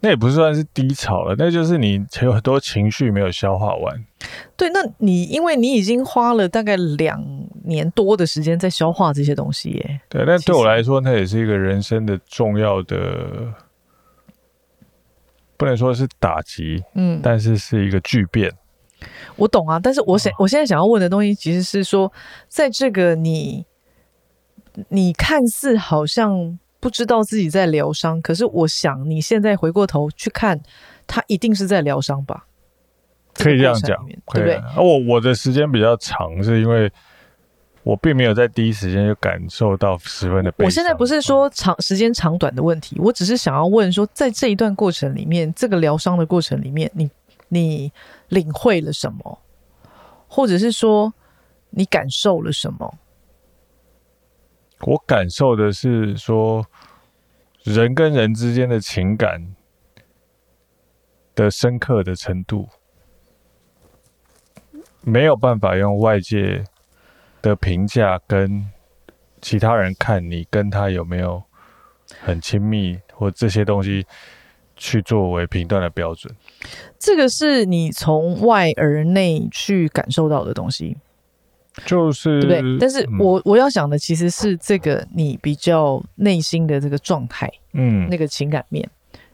[0.00, 4.04] 那也不算是低潮了，那就是你有很多情绪没有消化完。
[4.56, 7.20] 对，那你因为你已经花了大概两
[7.64, 10.00] 年多的时间在消化这些东西耶。
[10.08, 13.52] 对，但对我来说，那也是一个人生的重要的，
[15.56, 18.52] 不能说是打击，嗯，但是是一个巨变。
[19.36, 22.12] 我懂啊，但是我想，我现在想要问的东西，其实是说，
[22.48, 23.66] 在这个你，
[24.88, 26.58] 你看似好像。
[26.78, 30.60] 不知道自己在疗伤，可是我想你现在回过头去看，
[31.04, 32.46] 他一定是在疗伤吧？
[33.34, 34.62] 可以这样讲，对不对？
[34.76, 36.92] 我我的时间比较长，是因为
[37.86, 40.66] 我并没有在第一时间就感受到十分的悲伤。
[40.66, 47.08] 我现在不是说长时间长短的问题，我只是想要问说，在这一段过程里面，这个疗伤的过程里面，你
[47.46, 47.92] 你
[48.30, 49.38] 领会了什么，
[50.26, 51.14] 或者是说
[51.70, 52.98] 你感受了什么？
[54.80, 56.66] 我感受的是说，
[57.62, 59.54] 人跟人之间的情感
[61.36, 62.68] 的深刻的程度，
[65.02, 66.64] 没有办法用外界
[67.48, 68.66] 的评价跟
[69.40, 71.42] 其他人看你跟他有没有
[72.20, 74.04] 很亲密或这些东西
[74.76, 76.34] 去作为评断的标准。
[76.98, 80.96] 这个是你从外而内去感受到的东西。
[81.84, 82.78] 就是对不对？
[82.80, 88.88] 但是我、嗯、我要想的其实是这个你比较内心的这个状态，嗯，那个情感面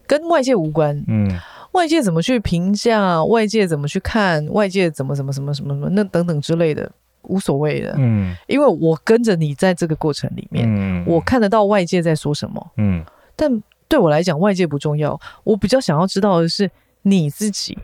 [0.08, 1.30] 跟外界无关，嗯，
[1.70, 6.90] 外界怎么去评价，外界怎么去看，外界怎么怎么什么什么什么那等等之类的
[7.22, 13.04] 无所谓的，嗯，因为我跟着你在这个过程里面，嗯，我看得到外界在说什么，嗯，
[13.36, 16.70] 但对我来讲外界不重要，我比较想要知道的是
[17.02, 17.78] 你自己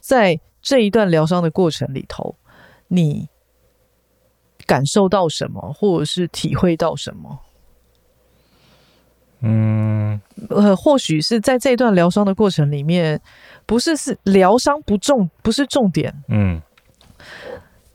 [0.00, 2.36] 在这一段疗伤的过程里头，
[2.88, 3.28] 你。
[4.64, 7.40] 感受到什么，或者是体会到什么？
[9.40, 10.18] 嗯，
[10.50, 13.20] 呃，或许是在这段疗伤的过程里面，
[13.66, 16.14] 不是是疗伤不重，不是重点。
[16.28, 16.62] 嗯，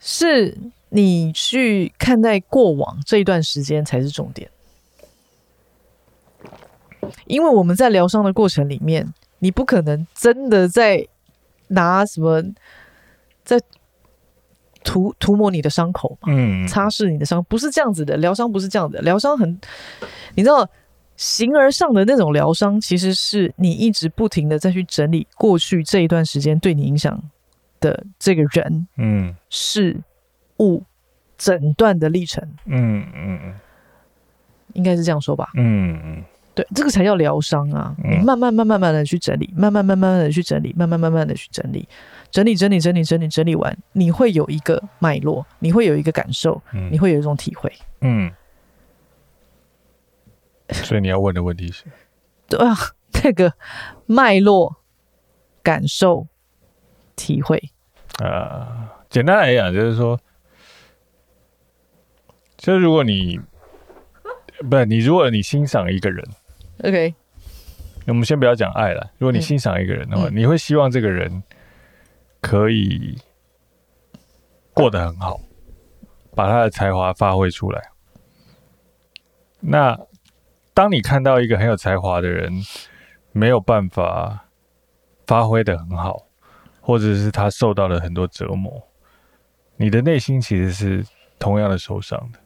[0.09, 4.49] 是你去看待过往这一段时间才是重点。
[7.25, 11.05] 因为我们在疗伤的过程里面，你不可能真的在
[11.67, 12.41] 拿什么
[13.43, 13.59] 在。
[14.83, 18.15] 涂涂抹你的伤口嘛，嗯，擦拭你的伤，不是这样子的。
[18.15, 19.59] 疗伤不是这样的，疗伤很，
[20.35, 20.65] 你知道，
[21.17, 27.21] 形而上的那种疗伤，其实是你一直不停的再去整理过去这一段时间对你影响
[27.79, 29.99] 的这个人，嗯，事
[30.59, 30.83] 物
[31.37, 33.53] 诊断的历程，嗯嗯嗯，
[34.73, 36.23] 应该是这样说吧，嗯嗯，
[36.55, 41.87] 对，这个才叫疗伤啊，你慢慢慢慢慢的去整理，慢慢慢慢的去整理，慢慢慢慢的去整理。
[42.29, 47.71] 整理整理整理整理整理完，你会有一个脉络，你会有一个感受，嗯、你会有一种体会。
[48.01, 48.29] 嗯，
[50.73, 51.85] 所以你要问的问题是？
[52.49, 52.75] 对啊，
[53.23, 53.53] 那个
[54.05, 54.75] 脉络、
[55.63, 56.27] 感受、
[57.17, 57.61] 体会。
[58.19, 60.17] 呃，简单来讲就是说，
[62.55, 63.37] 就是如果你
[64.69, 66.25] 不是你，如果你欣赏一个人
[66.85, 67.13] ，OK，
[68.05, 69.11] 我们先不要讲爱了。
[69.17, 71.43] 如果你欣赏一个人的话，嗯、你会希望这个人。
[72.39, 73.17] 可以
[74.71, 75.41] 过得很好，
[76.35, 77.81] 把他的才华发挥出来。
[79.59, 79.99] 那
[80.73, 82.53] 当你看到一个很有才华的人，
[83.31, 84.45] 没有办法
[85.25, 86.26] 发挥的很好，
[86.87, 88.81] 或者是他受到了很多折磨，
[89.75, 91.05] 你的内心其实是
[91.37, 92.39] 同样的受伤的。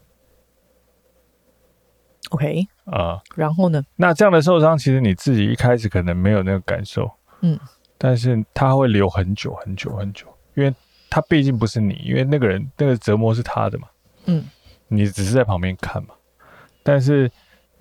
[2.32, 3.84] OK 啊，然后呢？
[3.96, 7.08] 那这样的受伤，其实你自己一开始可能没有那个感受，
[7.42, 7.60] 嗯，
[8.00, 10.26] 但是他会留很久很久很久，
[10.56, 10.74] 因为
[11.08, 13.88] 他毕竟不是你，因为那个人那个折磨是他的嘛，
[14.26, 14.44] 嗯，
[14.88, 16.16] 你只是在旁边看嘛，
[16.82, 17.32] 但是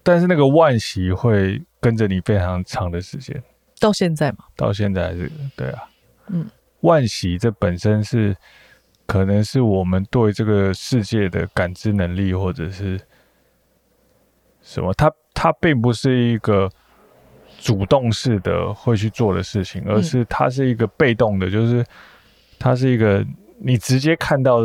[0.03, 3.43] 但是那个惋惜会跟着你非常长的时间，
[3.81, 5.89] 到现在嘛，到现在还是对啊，
[6.33, 6.49] 嗯，
[6.81, 8.37] 万喜这本身是
[9.07, 13.01] 可能是我们对这个世界的感知能力，或者是。
[14.63, 14.93] 什么？
[14.93, 16.71] 它它并不是一个
[17.59, 21.85] 主动式的会去做的事情，而是它是一个被动的，就是
[22.59, 23.25] 它是一个
[23.59, 24.61] 你直接看到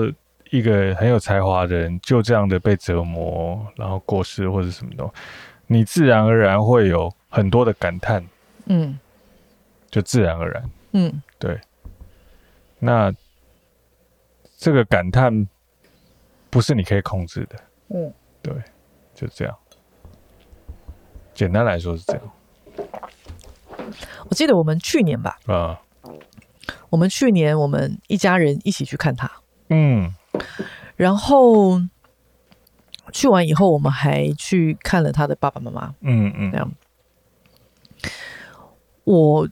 [0.51, 5.09] 一个很有才华的人就这样的被折磨，然后过世或者什么的，
[5.67, 8.23] 你自然而然会有很多的感叹，
[8.65, 8.99] 嗯，
[9.89, 11.59] 就自然而然，嗯，对。
[12.79, 13.11] 那
[14.57, 15.47] 这个感叹
[16.49, 17.55] 不是你可以控制的，
[17.89, 18.53] 嗯，对，
[19.13, 19.53] 就这样。
[21.33, 22.21] 简单来说是这样。
[24.29, 25.81] 我记得我们去年吧，啊，
[26.89, 29.29] 我们去年我们一家人一起去看他，
[29.69, 30.15] 嗯，
[30.95, 31.81] 然后
[33.11, 36.71] 去完以后，我们还去看了他的爸爸妈妈，嗯嗯，这样。
[39.03, 39.47] 我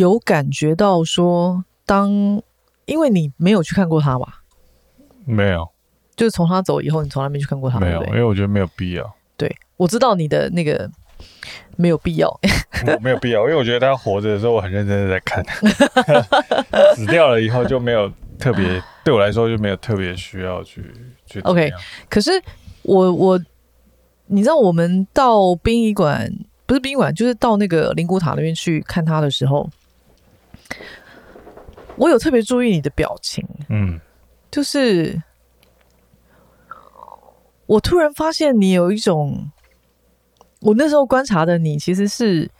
[0.00, 2.10] 有感觉到说，当
[2.86, 4.42] 因为你没有去看过他吧？
[5.26, 5.68] 没有，
[6.16, 9.14] 就是从他走以后，你从来没去看过他，没有，因为我觉得没有必要。
[9.36, 10.90] 对，我知道你的那个
[11.76, 12.40] 没有必要，
[13.00, 15.44] 没有必要，因为我觉得他活着的时候我很认真的在看，
[16.96, 20.82] 死掉了以后就没有特别，对我来说就没有特别需要去
[21.26, 21.40] 去。
[21.42, 21.70] OK，
[22.08, 22.30] 可是
[22.82, 23.40] 我我
[24.26, 26.32] 你知道我们到殡仪馆
[26.66, 29.68] 不是殡仪馆，就是到那个灵骨塔那边去看他的时候，
[31.96, 34.00] 我有特别注意你的表情，嗯，
[34.50, 35.22] 就是。
[37.66, 39.52] 我突然发现你有一种，
[40.58, 42.50] 我那时候观察的你，其实是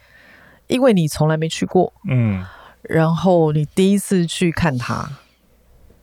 [0.69, 2.47] 因为你从来没去过，嗯，
[2.83, 5.11] 然后你第一次去看他，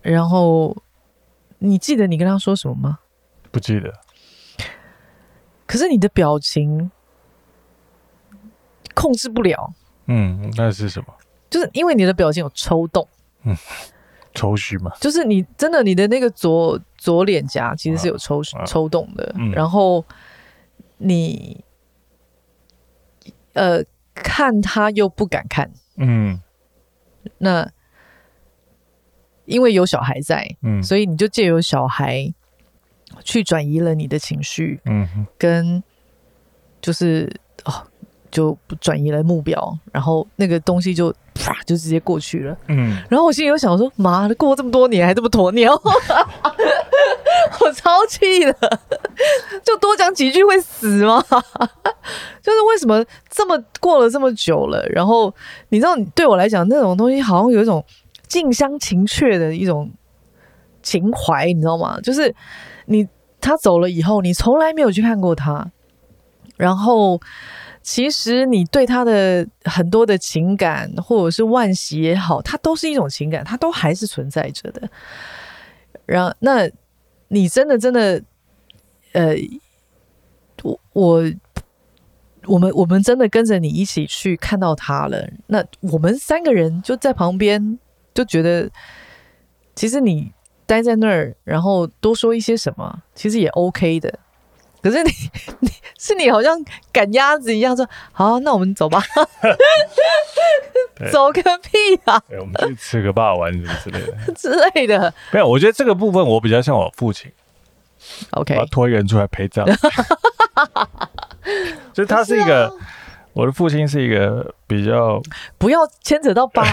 [0.02, 0.76] 然后
[1.60, 3.00] 你记得你跟他说什么吗？
[3.50, 3.94] 不记得。
[5.66, 6.92] 可是你的表情
[8.94, 9.74] 控制不了。
[10.08, 11.16] 嗯，那是什么？
[11.50, 13.08] 就是因为你的表情有抽动。
[13.44, 13.56] 嗯。
[14.34, 20.06] 抽搐嘛，就是你真的你的那个左左脸颊其实是有抽、啊、抽动的，嗯、然后
[21.00, 21.64] 你
[23.54, 23.84] 呃
[24.14, 26.40] 看他又不敢看，嗯，
[27.40, 27.68] 那
[29.46, 32.32] 因为有小孩在，嗯，所以你就借由小孩
[33.24, 35.84] 去转移了你的情绪，嗯，跟
[36.80, 37.28] 就是
[37.66, 37.87] 哦。
[38.38, 42.56] 就转移了目标，然后那个东西就啪就直接过去了。
[42.68, 45.74] 嗯，然后我心里又想说：妈的，过这么多年还这么鸵鸟，
[47.62, 48.54] 我超气的。
[49.64, 51.20] 就多讲几句会死吗？
[52.44, 55.34] 就是为什么这么过了这么久了，然后
[55.70, 57.84] 你知道，对我来讲那种东西好像有一种
[58.28, 59.90] 近乡情怯的一种
[60.84, 62.00] 情怀，你知道吗？
[62.02, 62.36] 就是
[62.86, 63.08] 你
[63.42, 65.72] 他走了以后，你从来没有去看过他，
[66.56, 67.20] 然后。
[67.88, 74.90] 其实你对他的很多的情感，或者是惋惜也好，它都是一种情感，它都还是存在着的。
[76.06, 76.70] 然后，那
[77.30, 78.22] 你真的真的，
[79.14, 79.34] 呃，
[80.64, 81.24] 我我
[82.46, 85.26] 我们我们真的跟着你一起去看到他了。
[85.46, 87.80] 那我们三个人就在旁边，
[88.14, 88.70] 就觉得
[89.76, 90.34] 其实你
[90.66, 94.20] 待在那儿，然后多说一些什么，其实也 OK 的。
[94.82, 95.10] 可是你，
[95.60, 96.58] 你是你好像
[96.94, 99.02] 赶鸭子一样说，好，那我们走吧，
[101.12, 102.22] 走个屁啊！
[102.40, 105.14] 我们去吃个霸王什么之类的 之类的。
[105.32, 107.32] 没有，我觉得这个部分我比较像我父亲。
[108.32, 109.66] OK，我要拖一个人出来陪葬。
[111.94, 112.72] 就是他是一个，
[113.34, 115.22] 我的父亲是一个比较
[115.58, 116.64] 不要牵扯到爸。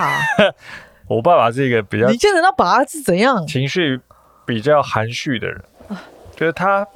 [1.09, 3.45] 我爸爸是一个比较，你牵扯到爸是怎样？
[3.47, 3.99] 情绪
[4.45, 5.65] 比较含蓄的人，
[6.37, 6.87] 就是他。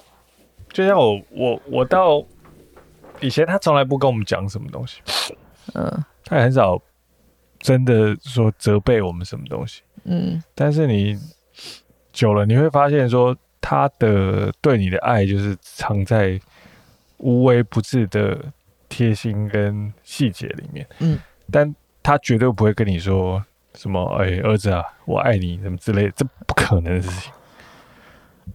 [0.72, 2.24] 就像我我我到
[3.20, 5.00] 以前，他从来不跟我们讲什么东西，
[5.74, 6.80] 嗯，他也很少
[7.58, 10.42] 真的说责备我们什么东西，嗯。
[10.54, 11.18] 但是你
[12.12, 16.40] 久了，你会发现说他的对你的爱就是藏在
[17.16, 18.38] 无微不至的
[18.88, 21.18] 贴心跟细节里面，嗯。
[21.50, 23.44] 但他绝对不会跟你说
[23.74, 27.32] 什么“哎，儿子啊，我爱你”什么之类的，这不可能的事情。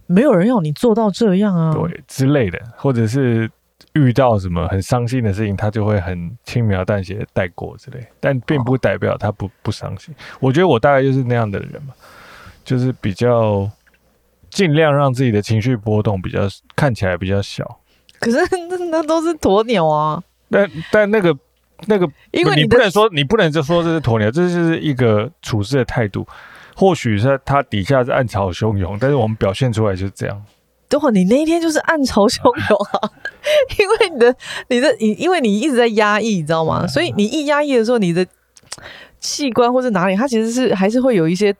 [0.06, 3.50] 没有人要你做到这样啊，对之类的，或者是
[3.92, 10.14] 遇到什么很伤心的事情，他就会很轻描淡写带过之类，但并不代表他不不伤心。
[10.40, 11.94] 我觉得我大概就是那样的人嘛，
[12.64, 13.70] 就是比较
[14.50, 16.40] 尽量让自己的情绪波动比较
[16.74, 17.80] 看起来比较小。
[18.20, 18.38] 可是
[18.68, 20.22] 那那都是鸵鸟啊！
[20.48, 21.36] 但但那个
[21.86, 26.26] 那个，因为你，你不能说你不能就说这是鸵鸟，这就是一个处事的态度。
[26.74, 30.42] 或许是他底下是暗潮汹涌，但是我们表现出来就是这样。
[30.88, 33.10] 等会你那一天就是暗潮汹涌啊，
[33.80, 34.36] 因为你的
[34.68, 36.86] 你的你，因为你一直在压抑，你知道吗？
[36.86, 38.24] 所以你一压抑的时候，你的
[39.18, 41.54] 器官或者哪里，它其实是还是会有一些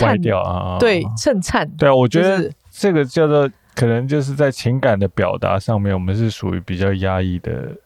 [0.00, 1.68] 歪掉啊，对，震颤。
[1.76, 7.76] 对啊，我觉得这个叫做可能就是在情感的表达上面，我们是属于比较压抑的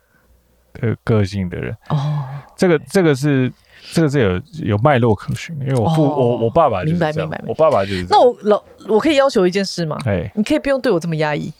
[0.81, 1.75] 呃个性的人。
[1.89, 2.23] 哦，
[2.55, 3.51] 这个这个是。
[3.91, 8.05] 这个是有有脉络可循，因为我父、哦、我我爸爸明白明白，我爸爸就是。
[8.07, 9.97] 那我老我可以要求一件事吗？
[10.05, 11.51] 哎，你可以不用对我这么压抑。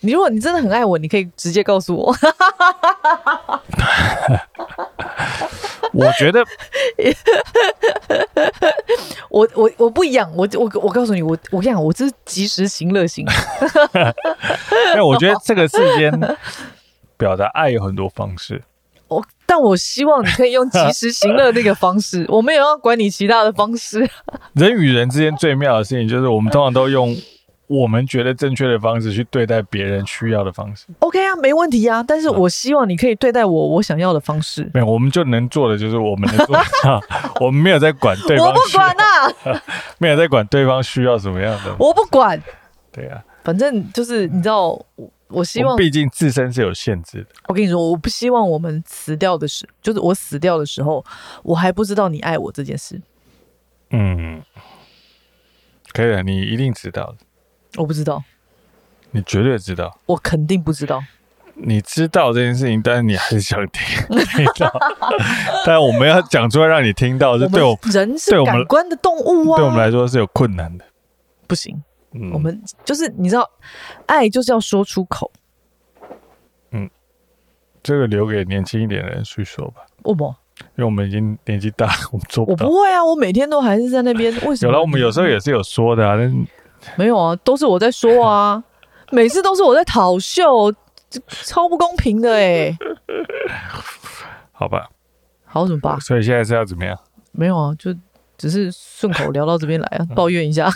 [0.00, 2.16] 你如果你真的很爱我，你可以直接告诉我。
[5.92, 6.42] 我觉得
[9.28, 13.26] 我我我不一样，我我我告诉你，我我跟你讲，我这是及时行乐型。
[14.94, 16.10] 因为我觉得这个世间
[17.16, 18.62] 表达爱有很多方式。
[19.08, 24.08] 我，但我希望你可以用及时行乐那个方式， 我们也要管你其他的方式。
[24.54, 27.14] 人与人之间最妙的事情，就是我们通常都用
[27.66, 30.86] 我们觉得正确的方式去对待别人需要的方式。
[31.00, 32.02] OK 啊，没问题啊。
[32.02, 34.68] 但是我希望你可以对待我我想要的方式。
[34.72, 36.64] 没有，我们就能做的就是我们能做的，
[37.40, 38.48] 我们没有在管对方。
[38.48, 39.62] 我不管啊，
[39.98, 41.74] 没有在管对方需要什么样的。
[41.78, 42.42] 我不管。
[42.90, 44.80] 对啊，反正就是你知道。
[45.34, 47.28] 我希望，毕竟自身是有限制的。
[47.48, 51.04] 我跟你说，我不希望我们死掉的时，就是我死掉的时候，
[51.42, 53.00] 我还不知道你爱我这件事。
[53.90, 54.42] 嗯，
[55.92, 57.16] 可以的，你一定知道的。
[57.76, 58.22] 我不知道，
[59.10, 59.98] 你绝对知道。
[60.06, 61.02] 我肯定不知道。
[61.56, 63.84] 你知道这件事情，但是你还是想听，
[64.34, 64.72] 听到。
[65.64, 70.84] 但我们要讲出来让你听到，是对我人是感官的动物啊，对我们来说是有困难的。
[71.46, 71.80] 不行。
[72.14, 73.50] 嗯、我们就是你知道，
[74.06, 75.30] 爱就是要说出口。
[76.70, 76.88] 嗯，
[77.82, 79.84] 这个留给年轻一点的人去说吧。
[80.04, 80.36] 为什么？
[80.76, 82.66] 因为我们已经年纪大，我们做不到。
[82.66, 84.32] 我不会啊，我每天都还是在那边。
[84.46, 84.70] 为什么？
[84.70, 86.16] 有了，我们有时候也是有说的啊。
[86.16, 86.46] 但
[86.96, 88.62] 没有啊，都是我在说啊，
[89.10, 90.72] 每次都是我在讨秀，
[91.26, 92.78] 超不公平的哎、欸。
[94.52, 94.88] 好吧，
[95.44, 96.00] 好怎么办？
[96.00, 96.96] 所以现在是要怎么样？
[97.32, 97.92] 没有啊，就
[98.38, 100.70] 只是顺口聊到这边来啊，抱怨一下。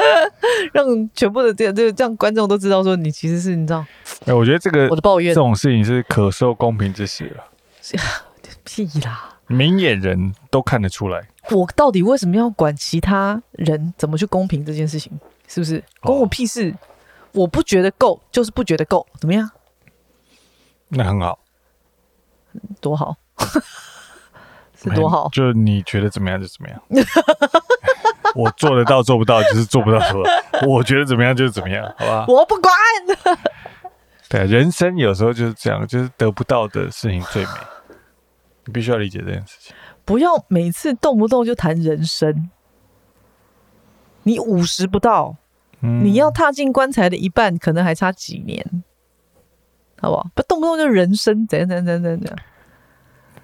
[0.72, 3.84] 让全部的这这这样观众都知道，说你其实是你知道。
[4.26, 7.44] 哎，我觉得这个我的抱怨这种事情是可受公平之时了。
[8.64, 9.36] 屁啦！
[9.46, 11.28] 明眼人都看得出来。
[11.50, 15.12] 我到底为什么要管其他人怎么去公平这件事情？
[15.46, 16.70] 是不是关我屁事？
[16.70, 16.76] 哦、
[17.32, 19.48] 我不觉得够，就是不觉得够，怎么样？
[20.88, 21.38] 那很好，
[22.80, 23.14] 多好，
[24.74, 25.28] 是多好。
[25.30, 26.82] 就你觉得怎么样就怎么样。
[28.34, 30.32] 我做得到做不到就是做不到做不到，
[30.66, 32.24] 我觉得怎么样就是怎么样，好吧？
[32.28, 32.72] 我不管。
[34.28, 37.50] 对，人生有时候就是这样，就是得不到的事情最美。
[38.64, 39.74] 你必须要理解这件事情。
[40.04, 42.50] 不要每次动不动就谈人生。
[44.24, 45.36] 你五十不到，
[45.82, 48.82] 嗯、你要踏进棺材的一半，可能还差几年，
[50.00, 50.26] 好不好？
[50.34, 52.36] 不动不动就人生，怎样怎样怎样怎样。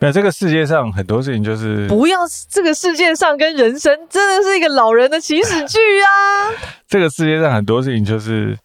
[0.03, 2.19] 那这个世界上很多事情就是不要，
[2.51, 6.51] 这个世界上跟人生真的是一个老人的起始句啊！
[6.89, 8.59] 这个世界上很多事情就是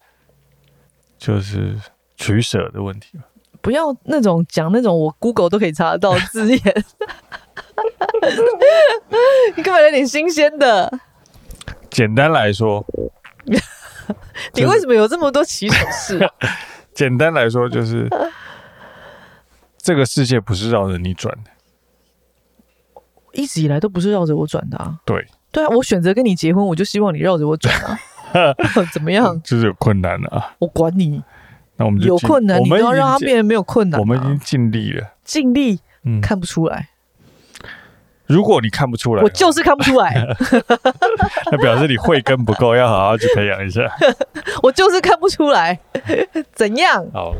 [1.19, 1.75] 就是
[2.15, 3.19] 取舍的问题。
[3.61, 6.59] 不要那种讲那种我 Google 都可以查得到字眼，
[9.55, 10.91] 你可不可以来点新鲜的？
[11.91, 12.83] 简单来说，
[14.55, 16.31] 你为什么有这么多起手式啊？
[16.95, 18.09] 简单来说就是。
[19.87, 24.99] 这个世界不是绕着你转的，一直以来都不是绕着我转的啊。
[25.05, 27.97] 对，对啊，我选择跟你结婚，我就希望你绕着我转啊。
[28.91, 29.41] 怎么样？
[29.45, 30.55] 就是有困难了啊。
[30.59, 31.23] 我管你，
[31.77, 33.97] 那我们就有困难，你要让他变得没有困难。
[33.97, 36.89] 我们已经尽力了，尽力，嗯，看不出来。
[38.25, 40.35] 如果你看不出来，我就是看不出来。
[41.49, 43.89] 那表示你慧根不够，要好好去培养一下。
[44.61, 45.79] 我就是看不出来，
[46.53, 47.09] 怎样？
[47.13, 47.33] 好。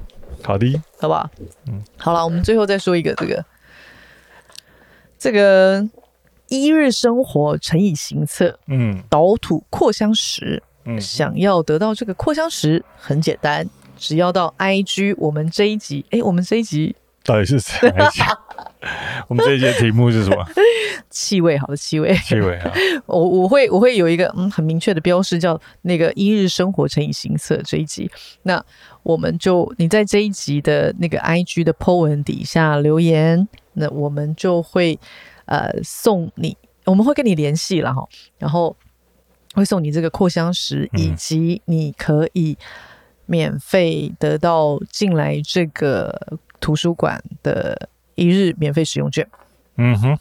[0.48, 1.30] 好的，好不好？
[1.68, 3.46] 嗯，好了，我们最后再说一个这个，
[5.20, 5.86] 这个
[6.48, 16.96] 一日生活乘以行测，嗯，倒土扩香石，嗯，想要得到这个扩香石很简单，只要到 IG 我们这一集，哎，我们这一集
[17.26, 18.26] 到底是谁来讲？
[19.28, 20.46] 我们这一节题目是什么？
[21.10, 22.72] 气味，好的气味，气味啊！
[23.06, 28.10] 我我会我会有一个嗯很明确的标识，叫那个一日生活乘以行测这一集。
[28.44, 28.64] 那
[29.08, 35.00] 我们就你在这一集的那个 IG 的 po 文底下留言，那我们就会
[35.46, 38.06] 呃送你，我们会跟你联系了哈，
[38.38, 38.76] 然后
[39.54, 42.58] 会送你这个扩香石，以及你可以
[43.26, 47.90] 免费得到进来这个图书馆的。
[48.20, 49.30] 一日免费使用券，
[49.76, 50.18] 嗯哼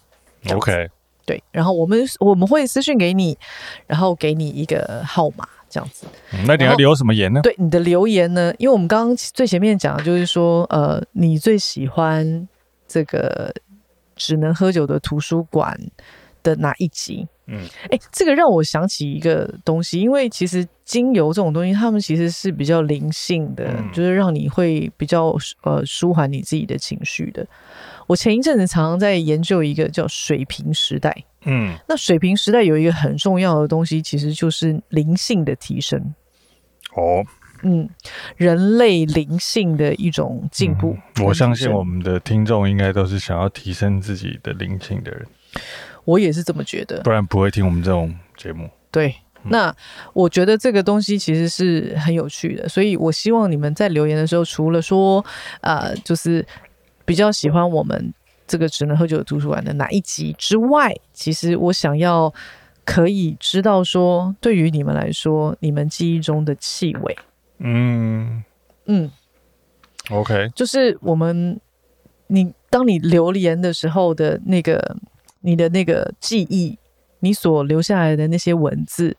[0.54, 0.90] ，OK，
[1.26, 3.36] 对，然后我们我们会私信给你，
[3.86, 6.06] 然后给你一个号码，这样子。
[6.32, 7.40] 嗯、那你要留什么言呢？
[7.42, 8.54] 对，你的留言呢？
[8.58, 12.48] 因为我们刚刚最前面讲的就是说，呃，你最喜欢
[12.86, 13.52] 这个
[14.14, 15.76] 只能喝酒的图书馆
[16.44, 17.26] 的哪一集？
[17.48, 17.60] 嗯，
[17.90, 27.46] 哎，这个让我想起一个东西，因为其实精油这种东西，它们其实是比较灵性的，嗯、就是让你会比较呃舒缓你自己的情绪的。
[28.06, 36.14] 我前一阵子常常在研究一个叫水平时代，嗯，那水平时代有一个很重要的东西，其实就是灵性的提升。
[36.94, 37.24] 哦，
[37.62, 37.88] 嗯，
[38.36, 40.96] 人类灵性的一种进步。
[41.16, 45.26] 嗯、我相信我们的听众应该都是想要提升自己的灵性的人。
[46.04, 48.70] 我也是这么觉得，不然不会听我们这种节目。
[48.92, 49.74] 对，那
[50.12, 55.24] 我觉得这个东西其实是很有趣的，所以我希望你们在留言的时候，除了说，
[55.62, 56.46] 呃，就是
[57.06, 58.12] 比较喜欢我们
[58.46, 62.34] 这个只能喝酒的图书馆的哪一集之外，其实我想要
[62.84, 67.16] 可以知道说，对于你们来说，你们记忆中的气味，
[67.60, 68.44] 嗯
[68.84, 69.10] 嗯
[70.10, 71.58] ，OK，就是我们
[72.26, 74.96] 你当你留言的时候的那个。
[75.40, 76.76] 你的那个记忆，
[77.20, 79.16] 你所留下来的那些文字，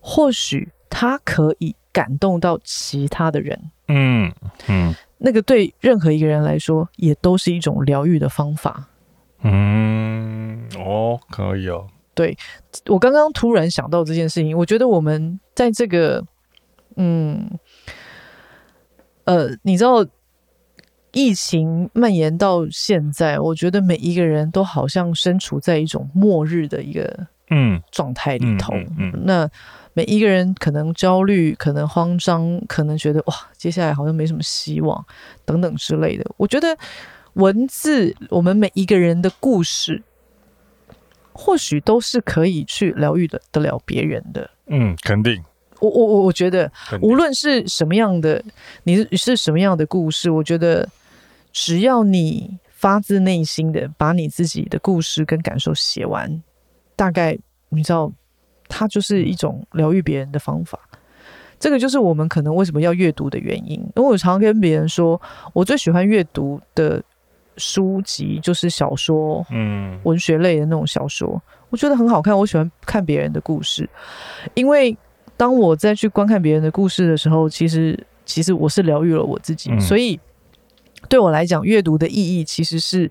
[0.00, 3.70] 或许它可以感动到其他的人。
[3.88, 4.32] 嗯
[4.68, 8.88] 嗯，那个对任何一个人来说，也都是一种疗愈的方法。
[9.42, 11.86] 嗯，哦，可以哦。
[12.14, 12.36] 对，
[12.86, 16.24] 我刚刚突然想到这件事情，我觉得我们在这个，
[16.96, 17.58] 嗯，
[19.24, 20.04] 呃，你知道。
[21.12, 28.72] 疫情蔓延到现在，我觉得每一个人都好像身处在一种末日的一个嗯状态里头。
[28.74, 29.50] 嗯嗯嗯、那
[29.92, 35.04] 每一个人可能焦虑，可能慌张，可能觉得哇，接下来好像没什么希望
[35.44, 36.24] 等等之类的。
[36.36, 36.76] 我觉得
[37.34, 40.02] 文字，我们每一个人的故事，
[41.32, 44.50] 或许都是可以去疗愈的得了别人的。
[44.66, 45.42] 嗯，肯定。
[45.80, 46.70] 我我我我觉得，
[47.02, 48.42] 无论是什么样的，
[48.84, 50.88] 你是是什么样的故事，我觉得。
[51.52, 56.40] 只要你发自内心的把你自己的故事跟感受写完，
[57.00, 57.34] 大概
[57.70, 58.12] 你知道，
[58.68, 60.78] 它就是一种疗愈别人的方法。
[61.58, 63.80] 这个就是我们可能为什么要阅读的原因。
[63.96, 65.18] 因为我常跟别人说，
[65.54, 67.02] 我最喜欢阅读的
[67.56, 72.36] 书籍就是小说，嗯，文学类的那种小说，我觉得很好看。
[72.38, 73.88] 我喜欢看别人的故事，
[74.52, 74.94] 因为
[75.38, 80.20] 当我再去观看别人的故事的时候，其实其实我是疗愈了我自己，嗯、所以。
[81.08, 83.10] 对我来讲，阅读的意义其实是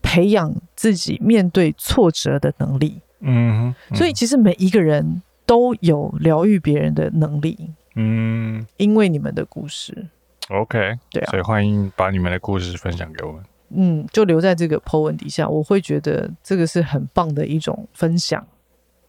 [0.00, 3.02] 培养自己面对挫折的能力。
[3.26, 7.72] 嗯，嗯，所以其实每一个人都有疗愈别人的能力。
[7.96, 10.06] 嗯，因为你们的故事。
[10.48, 13.42] OK，对啊，所以欢迎把你们的故事分享给我们。
[13.70, 18.46] 嗯，就留在这个 po 文底下，我会觉得这个是很棒的一种分享。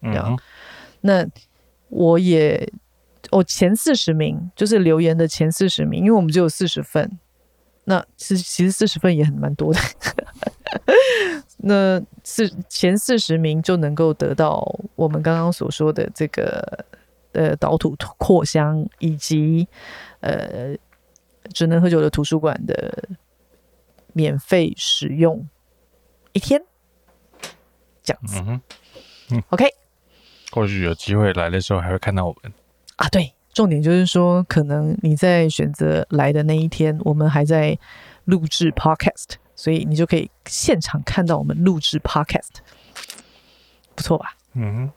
[0.02, 0.38] 嗯哼，
[1.02, 1.26] 那
[1.90, 2.68] 我也
[3.32, 7.20] 我前四十名就是留言的前四十名，因为我们只有四十份。
[7.90, 9.80] 那是其实四十份也很蛮多的，
[11.60, 14.62] 那四前四十名就能够得到
[14.96, 16.86] 我们刚刚所说的这个
[17.32, 19.66] 呃岛土扩香以及
[20.20, 20.76] 呃
[21.54, 23.08] 只能喝酒的图书馆的
[24.12, 25.48] 免费使用
[26.34, 26.62] 一天，
[28.04, 28.62] 这样子，嗯，
[29.32, 29.66] 嗯，OK，
[30.52, 32.52] 或许有机会来的时候还会看到我们。
[32.98, 33.37] 啊，对。
[33.58, 37.76] 重点就是说，可能你在选择来的那一天，我们还在
[38.26, 42.60] 录制 Podcast，所以你就可以现场看到我们录制 Podcast，
[43.96, 44.36] 不错吧？
[44.54, 44.92] 嗯，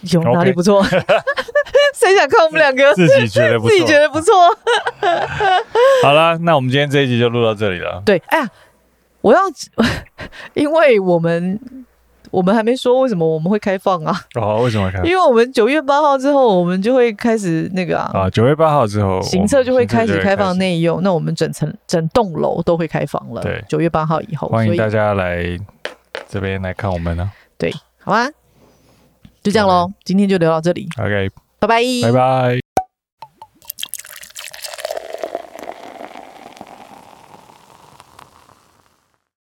[0.00, 0.82] 有哪里不错？
[1.94, 2.94] 谁想看我们两个？
[2.94, 4.32] 自己觉得不错， 自己觉得不错。
[6.02, 8.02] 好了，那我们今天这一集就录到这里了。
[8.06, 8.48] 对，哎呀，
[9.20, 9.40] 我要，
[10.54, 11.84] 因为我们。
[12.32, 14.20] 我们还没说为什么我们会开放啊？
[14.34, 15.06] 哦，为什么开放？
[15.06, 18.10] 因为我们九月八号之后，我们就会开始那个啊。
[18.14, 21.02] 啊，九月八号之后，行测就会开始开放内用。
[21.02, 23.42] 那我们整层、整栋楼都会开放了。
[23.42, 25.44] 对，九月八号以后，欢迎大家来
[26.26, 27.30] 这边来看我们呢。
[27.58, 27.70] 对，
[28.00, 28.26] 好吧，
[29.42, 29.92] 就这样喽。
[30.02, 30.88] 今天就聊到这里。
[30.98, 32.71] OK，拜拜，拜拜。